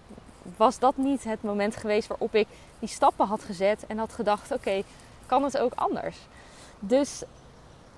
was 0.56 0.78
dat 0.78 0.96
niet 0.96 1.24
het 1.24 1.42
moment 1.42 1.76
geweest 1.76 2.08
waarop 2.08 2.34
ik 2.34 2.46
die 2.78 2.88
stappen 2.88 3.26
had 3.26 3.42
gezet 3.42 3.86
en 3.86 3.98
had 3.98 4.12
gedacht: 4.12 4.52
oké, 4.52 4.82
kan 5.26 5.44
het 5.44 5.58
ook 5.58 5.72
anders? 5.74 6.16
Dus 6.78 7.22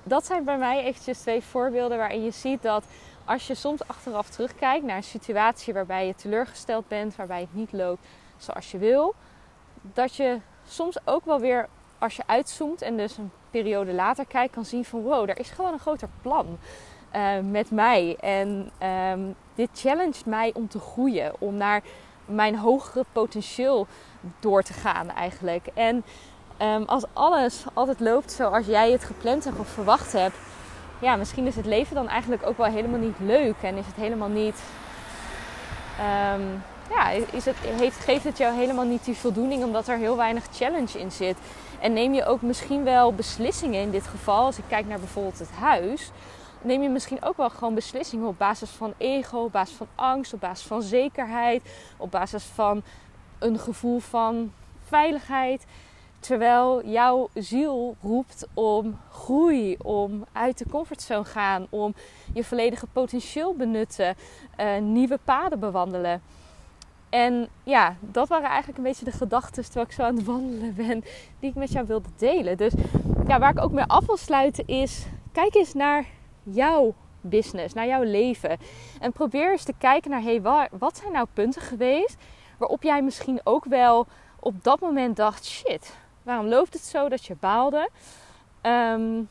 dat 0.03 0.27
zijn 0.27 0.45
bij 0.45 0.59
mij 0.59 0.85
eventjes 0.85 1.19
twee 1.19 1.43
voorbeelden 1.43 1.99
waarin 1.99 2.25
je 2.25 2.31
ziet 2.31 2.63
dat 2.63 2.85
als 3.25 3.47
je 3.47 3.55
soms 3.55 3.87
achteraf 3.87 4.29
terugkijkt 4.29 4.85
naar 4.85 4.97
een 4.97 5.03
situatie 5.03 5.75
waarbij 5.75 6.07
je 6.07 6.15
teleurgesteld 6.15 6.89
bent, 6.89 7.17
waarbij 7.17 7.41
het 7.41 7.55
niet 7.55 7.73
loopt 7.73 8.07
zoals 8.37 8.71
je 8.71 8.79
wil, 8.79 9.15
dat 9.83 10.15
je 10.15 10.39
soms 10.69 10.97
ook 11.05 11.25
wel 11.25 11.41
weer 11.41 11.69
als 11.99 12.17
je 12.17 12.23
uitzoomt 12.27 12.83
en 12.83 12.97
dus 12.97 13.17
een 13.17 13.31
periode 13.51 13.93
later 13.93 14.27
kijkt, 14.27 14.55
kan 14.55 14.65
zien 14.65 14.85
van 14.85 15.03
wow, 15.03 15.29
er 15.29 15.39
is 15.39 15.51
gewoon 15.51 15.73
een 15.73 15.79
groter 15.79 16.09
plan 16.23 16.59
uh, 17.17 17.39
met 17.39 17.71
mij. 17.71 18.17
En 18.21 18.71
um, 19.13 19.35
dit 19.61 19.81
challenged 19.81 20.27
mij 20.27 20.51
om 20.55 20.69
te 20.69 20.79
groeien, 20.79 21.33
om 21.39 21.55
naar 21.55 21.83
mijn 22.25 22.57
hogere 22.57 23.05
potentieel 23.13 23.87
door 24.41 24.63
te 24.63 24.73
gaan 24.73 25.11
eigenlijk. 25.11 25.67
En 25.75 26.05
um, 26.63 26.85
als 26.85 27.05
alles 27.13 27.65
altijd 27.73 28.01
loopt 28.01 28.33
zoals 28.33 28.67
jij 28.67 28.91
het 28.93 29.05
gepland 29.05 29.45
hebt 29.45 29.59
of 29.59 29.69
verwacht 29.69 30.13
hebt, 30.13 30.37
ja, 31.01 31.17
misschien 31.17 31.47
is 31.47 31.57
het 31.57 31.67
leven 31.67 31.95
dan 31.95 32.09
eigenlijk 32.09 32.47
ook 32.47 32.57
wel 32.57 32.67
helemaal 32.67 32.99
niet 33.01 33.19
leuk 33.19 33.57
en 33.63 33.77
is 33.77 33.87
het 33.87 33.97
helemaal 33.97 34.29
niet. 34.29 34.63
Um, 36.35 36.63
ja, 36.91 37.11
is 37.11 37.45
het, 37.45 37.57
heeft, 37.59 37.99
geeft 37.99 38.25
het 38.25 38.39
jou 38.39 38.55
helemaal 38.55 38.85
niet 38.85 39.05
die 39.05 39.17
voldoening 39.17 39.65
omdat 39.65 39.89
er 39.89 39.97
heel 39.97 40.17
weinig 40.17 40.45
challenge 40.53 40.99
in 40.99 41.13
zit. 41.13 41.37
En 41.81 41.93
neem 41.93 42.15
je 42.15 42.25
ook 42.25 42.43
misschien 42.43 42.85
wel 42.85 43.15
beslissingen 43.15 43.81
in 43.81 43.91
dit 43.91 44.07
geval, 44.07 44.45
als 44.45 44.59
ik 44.59 44.65
kijk 44.69 44.87
naar 44.87 44.99
bijvoorbeeld 44.99 45.39
het 45.39 45.51
huis, 45.51 46.11
neem 46.63 46.83
je 46.83 46.89
misschien 46.89 47.23
ook 47.23 47.37
wel 47.37 47.51
gewoon 47.51 47.75
beslissingen 47.75 48.27
op 48.27 48.39
basis 48.39 48.71
van 48.71 48.95
ego, 48.97 49.39
op 49.39 49.53
basis 49.53 49.77
van 49.77 49.89
angst, 49.95 50.33
op 50.33 50.41
basis 50.41 50.67
van 50.67 50.83
zekerheid, 50.83 51.63
op 51.97 52.11
basis 52.11 52.45
van 52.45 52.83
een 53.39 53.59
gevoel 53.59 53.99
van 53.99 54.53
veiligheid. 54.85 55.67
Terwijl 56.21 56.87
jouw 56.87 57.29
ziel 57.35 57.97
roept 58.03 58.47
om 58.55 58.99
groei, 59.11 59.77
om 59.83 60.25
uit 60.33 60.59
de 60.59 60.69
comfortzone 60.71 61.25
gaan, 61.25 61.67
om 61.71 61.95
je 62.35 62.45
volledige 62.45 62.87
potentieel 62.87 63.55
benutten, 63.55 64.17
uh, 64.61 64.79
nieuwe 64.79 65.19
paden 65.25 65.61
bewandelen. 65.61 66.23
En 67.11 67.49
ja, 67.63 67.97
dat 68.01 68.29
waren 68.29 68.49
eigenlijk 68.49 68.79
een 68.79 68.85
beetje 68.85 69.05
de 69.05 69.11
gedachten 69.11 69.65
terwijl 69.65 69.87
ik 69.87 69.93
zo 69.93 70.03
aan 70.03 70.17
het 70.17 70.25
wandelen 70.25 70.75
ben, 70.75 71.05
die 71.39 71.51
ik 71.51 71.55
met 71.55 71.73
jou 71.73 71.87
wilde 71.87 72.09
delen. 72.17 72.57
Dus 72.57 72.73
ja, 73.27 73.39
waar 73.39 73.51
ik 73.51 73.63
ook 73.63 73.73
mee 73.73 73.85
af 73.85 74.07
wil 74.07 74.17
sluiten 74.17 74.67
is, 74.67 75.07
kijk 75.33 75.55
eens 75.55 75.75
naar 75.75 76.05
jouw 76.53 76.95
business, 77.21 77.75
naar 77.75 77.87
jouw 77.87 78.03
leven. 78.03 78.59
En 79.01 79.13
probeer 79.13 79.51
eens 79.51 79.65
te 79.65 79.75
kijken 79.79 80.11
naar, 80.11 80.23
hey, 80.23 80.41
wat 80.71 80.97
zijn 80.97 81.13
nou 81.13 81.27
punten 81.33 81.63
geweest 81.63 82.17
waarop 82.59 82.83
jij 82.83 83.03
misschien 83.03 83.41
ook 83.45 83.65
wel 83.65 84.07
op 84.41 84.65
dat 84.65 84.81
moment 84.81 85.17
dacht, 85.17 85.47
shit, 85.47 85.97
waarom 86.23 86.47
loopt 86.47 86.73
het 86.73 86.83
zo 86.83 87.09
dat 87.09 87.25
je 87.25 87.37
baalde? 87.41 87.89
Um, 88.63 89.29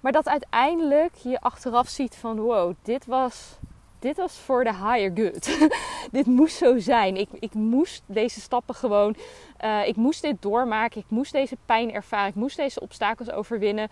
maar 0.00 0.12
dat 0.12 0.28
uiteindelijk 0.28 1.14
je 1.14 1.40
achteraf 1.40 1.88
ziet 1.88 2.16
van, 2.16 2.38
wow, 2.40 2.74
dit 2.82 3.06
was 3.06 3.58
dit 3.98 4.16
was 4.16 4.38
voor 4.38 4.64
de 4.64 4.74
higher 4.74 5.10
good. 5.14 5.70
dit 6.18 6.26
moest 6.26 6.56
zo 6.56 6.78
zijn. 6.78 7.16
Ik, 7.16 7.28
ik 7.32 7.54
moest 7.54 8.02
deze 8.06 8.40
stappen 8.40 8.74
gewoon. 8.74 9.16
Uh, 9.64 9.86
ik 9.86 9.96
moest 9.96 10.22
dit 10.22 10.42
doormaken. 10.42 11.00
Ik 11.00 11.06
moest 11.08 11.32
deze 11.32 11.56
pijn 11.66 11.92
ervaren. 11.92 12.28
Ik 12.28 12.34
moest 12.34 12.56
deze 12.56 12.80
obstakels 12.80 13.30
overwinnen. 13.30 13.88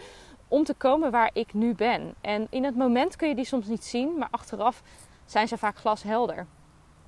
Om 0.48 0.64
te 0.64 0.74
komen 0.74 1.10
waar 1.10 1.30
ik 1.32 1.54
nu 1.54 1.74
ben. 1.74 2.14
En 2.20 2.46
in 2.50 2.64
het 2.64 2.76
moment 2.76 3.16
kun 3.16 3.28
je 3.28 3.34
die 3.34 3.44
soms 3.44 3.66
niet 3.66 3.84
zien. 3.84 4.18
Maar 4.18 4.28
achteraf 4.30 4.82
zijn 5.24 5.48
ze 5.48 5.58
vaak 5.58 5.76
glashelder. 5.76 6.46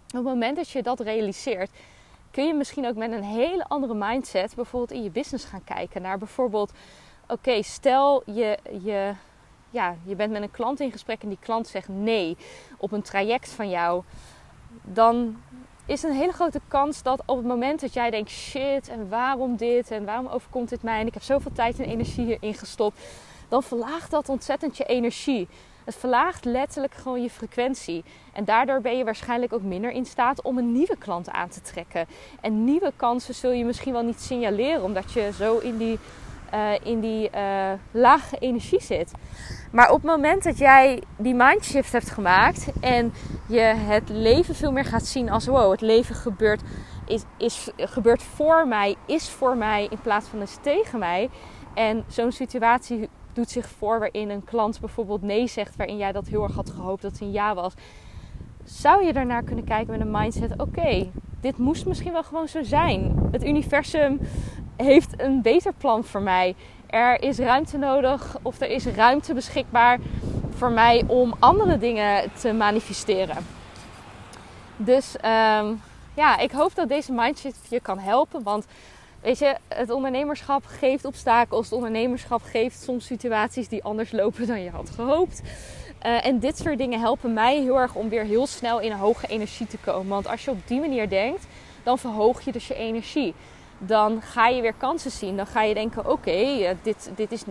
Op 0.07 0.12
het 0.12 0.23
moment 0.23 0.57
dat 0.57 0.69
je 0.69 0.83
dat 0.83 1.00
realiseert. 1.00 1.71
Kun 2.31 2.47
je 2.47 2.55
misschien 2.55 2.87
ook 2.87 2.97
met 2.97 3.12
een 3.12 3.25
hele 3.25 3.64
andere 3.69 3.95
mindset. 3.95 4.55
Bijvoorbeeld 4.55 4.99
in 4.99 5.02
je 5.02 5.11
business 5.11 5.45
gaan 5.45 5.64
kijken. 5.64 6.02
Naar 6.02 6.19
bijvoorbeeld. 6.19 6.73
Oké, 7.28 7.62
stel 7.62 8.23
je, 8.26 8.59
je 8.81 9.14
ja, 9.76 9.97
je 10.05 10.14
bent 10.14 10.33
met 10.33 10.43
een 10.43 10.50
klant 10.50 10.81
in 10.81 10.93
gesprek 10.93 11.23
en 11.23 11.28
die 11.28 11.38
klant 11.40 11.69
zegt 11.69 11.88
nee 11.88 12.37
op 12.76 12.93
een 12.93 13.02
traject 13.02 13.49
van 13.49 13.69
jou, 13.69 14.02
dan 14.83 15.37
is 15.87 16.02
een 16.02 16.12
hele 16.12 16.33
grote 16.33 16.61
kans 16.69 17.02
dat 17.02 17.23
op 17.26 17.37
het 17.37 17.47
moment 17.47 17.81
dat 17.81 17.93
jij 17.93 18.11
denkt: 18.11 18.31
shit, 18.31 18.88
en 18.88 19.09
waarom 19.09 19.57
dit 19.57 19.90
en 19.90 20.05
waarom 20.05 20.26
overkomt 20.26 20.69
dit 20.69 20.83
mij 20.83 21.00
en 21.00 21.07
ik 21.07 21.14
heb 21.14 21.23
zoveel 21.23 21.52
tijd 21.52 21.78
en 21.78 21.85
energie 21.85 22.25
hierin 22.25 22.55
gestopt, 22.55 22.99
dan 23.49 23.62
verlaagt 23.62 24.11
dat 24.11 24.28
ontzettend 24.28 24.76
je 24.76 24.85
energie. 24.85 25.49
Het 25.85 25.97
verlaagt 25.97 26.45
letterlijk 26.45 26.95
gewoon 26.95 27.23
je 27.23 27.31
frequentie. 27.31 28.05
En 28.33 28.45
daardoor 28.45 28.81
ben 28.81 28.97
je 28.97 29.05
waarschijnlijk 29.05 29.52
ook 29.52 29.62
minder 29.62 29.90
in 29.90 30.07
staat 30.07 30.43
om 30.43 30.59
een 30.59 30.73
nieuwe 30.73 30.97
klant 30.99 31.31
aan 31.31 31.49
te 31.49 31.61
trekken. 31.61 32.07
En 32.40 32.64
nieuwe 32.64 32.93
kansen 32.97 33.35
zul 33.35 33.50
je 33.50 33.64
misschien 33.64 33.93
wel 33.93 34.02
niet 34.02 34.21
signaleren, 34.21 34.83
omdat 34.83 35.12
je 35.12 35.31
zo 35.38 35.59
in 35.59 35.76
die 35.76 35.99
uh, 36.55 36.71
in 36.83 37.00
die 37.00 37.31
uh, 37.35 37.73
lage 37.91 38.37
energie 38.38 38.83
zit. 38.83 39.12
Maar 39.73 39.91
op 39.91 40.03
het 40.03 40.11
moment 40.11 40.43
dat 40.43 40.59
jij 40.59 41.03
die 41.17 41.35
mindshift 41.35 41.93
hebt 41.93 42.11
gemaakt 42.11 42.69
en 42.81 43.12
je 43.49 43.61
het 43.61 44.09
leven 44.09 44.55
veel 44.55 44.73
meer 44.73 44.85
gaat 44.85 45.07
zien 45.07 45.31
als 45.31 45.47
wow, 45.47 45.71
het 45.71 45.81
leven 45.81 46.15
gebeurt, 46.15 46.62
is, 47.07 47.23
is, 47.37 47.71
gebeurt 47.76 48.23
voor 48.23 48.69
mij, 48.69 48.97
is 49.07 49.29
voor 49.29 49.57
mij 49.57 49.87
in 49.91 50.00
plaats 50.03 50.29
van 50.29 50.43
is 50.43 50.59
tegen 50.61 50.99
mij. 50.99 51.31
En 51.75 52.05
zo'n 52.09 52.33
situatie 52.33 53.09
doet 53.33 53.50
zich 53.50 53.69
voor 53.69 53.99
waarin 53.99 54.31
een 54.31 54.45
klant 54.45 54.81
bijvoorbeeld 54.81 55.23
nee 55.23 55.47
zegt, 55.47 55.76
waarin 55.76 55.97
jij 55.97 56.12
dat 56.12 56.26
heel 56.26 56.43
erg 56.43 56.55
had 56.55 56.71
gehoopt 56.71 57.03
dat 57.03 57.12
het 57.12 57.21
een 57.21 57.33
ja 57.33 57.55
was. 57.55 57.75
Zou 58.65 59.05
je 59.05 59.12
daarnaar 59.12 59.43
kunnen 59.43 59.65
kijken 59.65 59.91
met 59.91 60.00
een 60.00 60.11
mindset: 60.11 60.61
oké, 60.61 61.11
dit 61.41 61.59
moest 61.59 61.87
misschien 61.87 62.12
wel 62.12 62.23
gewoon 62.23 62.49
zo 62.49 62.62
zijn. 62.62 63.29
Het 63.33 63.45
universum 63.45 64.21
heeft 64.76 65.21
een 65.21 65.42
beter 65.42 65.73
plan 65.73 66.04
voor 66.04 66.23
mij. 66.23 66.54
Er 66.87 67.23
is 67.23 67.39
ruimte 67.39 67.78
nodig 67.78 68.36
of 68.43 68.60
er 68.60 68.71
is 68.71 68.86
ruimte 68.86 69.34
beschikbaar 69.34 69.99
voor 70.56 70.71
mij 70.71 71.04
om 71.06 71.34
andere 71.39 71.78
dingen 71.78 72.32
te 72.32 72.52
manifesteren. 72.52 73.36
Dus 74.76 75.17
ehm, 75.17 75.75
ja, 76.15 76.39
ik 76.39 76.50
hoop 76.50 76.75
dat 76.75 76.89
deze 76.89 77.12
mindset 77.12 77.56
je 77.69 77.80
kan 77.80 77.99
helpen. 77.99 78.43
Want 78.43 78.67
weet 79.21 79.39
je, 79.39 79.56
het 79.69 79.91
ondernemerschap 79.91 80.65
geeft 80.67 81.04
obstakels. 81.04 81.65
Het 81.65 81.75
ondernemerschap 81.75 82.43
geeft 82.43 82.82
soms 82.82 83.06
situaties 83.06 83.69
die 83.69 83.84
anders 83.84 84.12
lopen 84.12 84.47
dan 84.47 84.62
je 84.62 84.71
had 84.71 84.91
gehoopt. 84.91 85.43
Uh, 86.06 86.26
en 86.26 86.39
dit 86.39 86.58
soort 86.58 86.78
dingen 86.78 87.00
helpen 87.00 87.32
mij 87.32 87.60
heel 87.60 87.80
erg 87.80 87.95
om 87.95 88.08
weer 88.08 88.25
heel 88.25 88.47
snel 88.47 88.80
in 88.80 88.91
een 88.91 88.99
hoge 88.99 89.26
energie 89.26 89.67
te 89.67 89.78
komen. 89.78 90.08
Want 90.08 90.28
als 90.28 90.45
je 90.45 90.50
op 90.50 90.67
die 90.67 90.80
manier 90.80 91.08
denkt, 91.08 91.47
dan 91.82 91.99
verhoog 91.99 92.41
je 92.41 92.52
dus 92.52 92.67
je 92.67 92.75
energie 92.75 93.34
dan 93.78 94.23
ga 94.23 94.49
je 94.49 94.62
weer 94.62 94.75
kansen 94.75 95.10
zien. 95.10 95.36
Dan 95.36 95.47
ga 95.47 95.62
je 95.62 95.75
denken: 95.75 96.10
oké, 96.10 96.30
eh, 96.30 96.75
dit, 96.82 97.10
dit 97.15 97.32
is, 97.32 97.45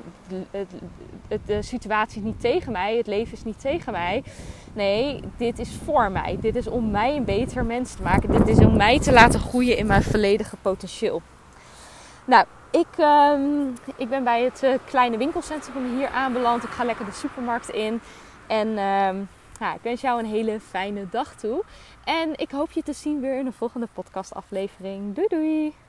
de 1.46 1.62
situatie 1.62 2.18
is 2.18 2.24
niet 2.24 2.42
tegen 2.42 2.72
mij, 2.72 2.98
het 2.98 3.08
leven 3.08 3.34
is 3.34 3.44
niet 3.44 3.60
tegen 3.60 3.92
mij. 3.92 4.24
Nee, 4.74 5.20
dit 5.38 5.60
is 5.60 5.78
voor 5.86 6.12
mij. 6.12 6.38
Dit 6.42 6.56
is 6.56 6.68
om 6.68 6.92
mij 6.92 7.16
een 7.16 7.26
beter 7.26 7.66
mens 7.66 7.94
te 7.94 8.02
maken. 8.02 8.32
Dit 8.32 8.48
is 8.48 8.60
om 8.60 8.78
mij 8.78 9.00
te 9.00 9.12
laten 9.12 9.40
groeien 9.40 9.78
in 9.78 9.86
mijn 9.86 10.04
volledige 10.04 10.58
potentieel. 10.62 11.22
Nou, 12.26 12.46
ik, 12.72 12.88
ehm, 12.98 13.68
ik 13.96 14.10
ben 14.10 14.24
bij 14.24 14.44
het 14.44 14.64
uh, 14.64 14.74
kleine 14.86 15.18
winkelcentrum 15.18 15.98
hier 15.98 16.10
aanbeland. 16.10 16.64
Ik 16.64 16.70
ga 16.70 16.84
lekker 16.84 17.06
de 17.06 17.12
supermarkt 17.12 17.70
in. 17.70 18.02
En 18.48 18.78
ehm, 18.78 19.22
ik 19.76 19.82
wens 19.82 20.02
jou 20.02 20.20
een 20.20 20.26
hele 20.26 20.60
fijne 20.60 21.08
dag 21.10 21.36
toe. 21.36 21.64
En 22.04 22.30
ik 22.36 22.52
hoop 22.52 22.72
je 22.72 22.84
te 22.84 22.94
zien 22.94 23.22
weer 23.22 23.38
in 23.40 23.46
de 23.46 23.52
volgende 23.52 23.88
podcastaflevering. 23.94 25.16
Doei 25.16 25.28
doei! 25.28 25.85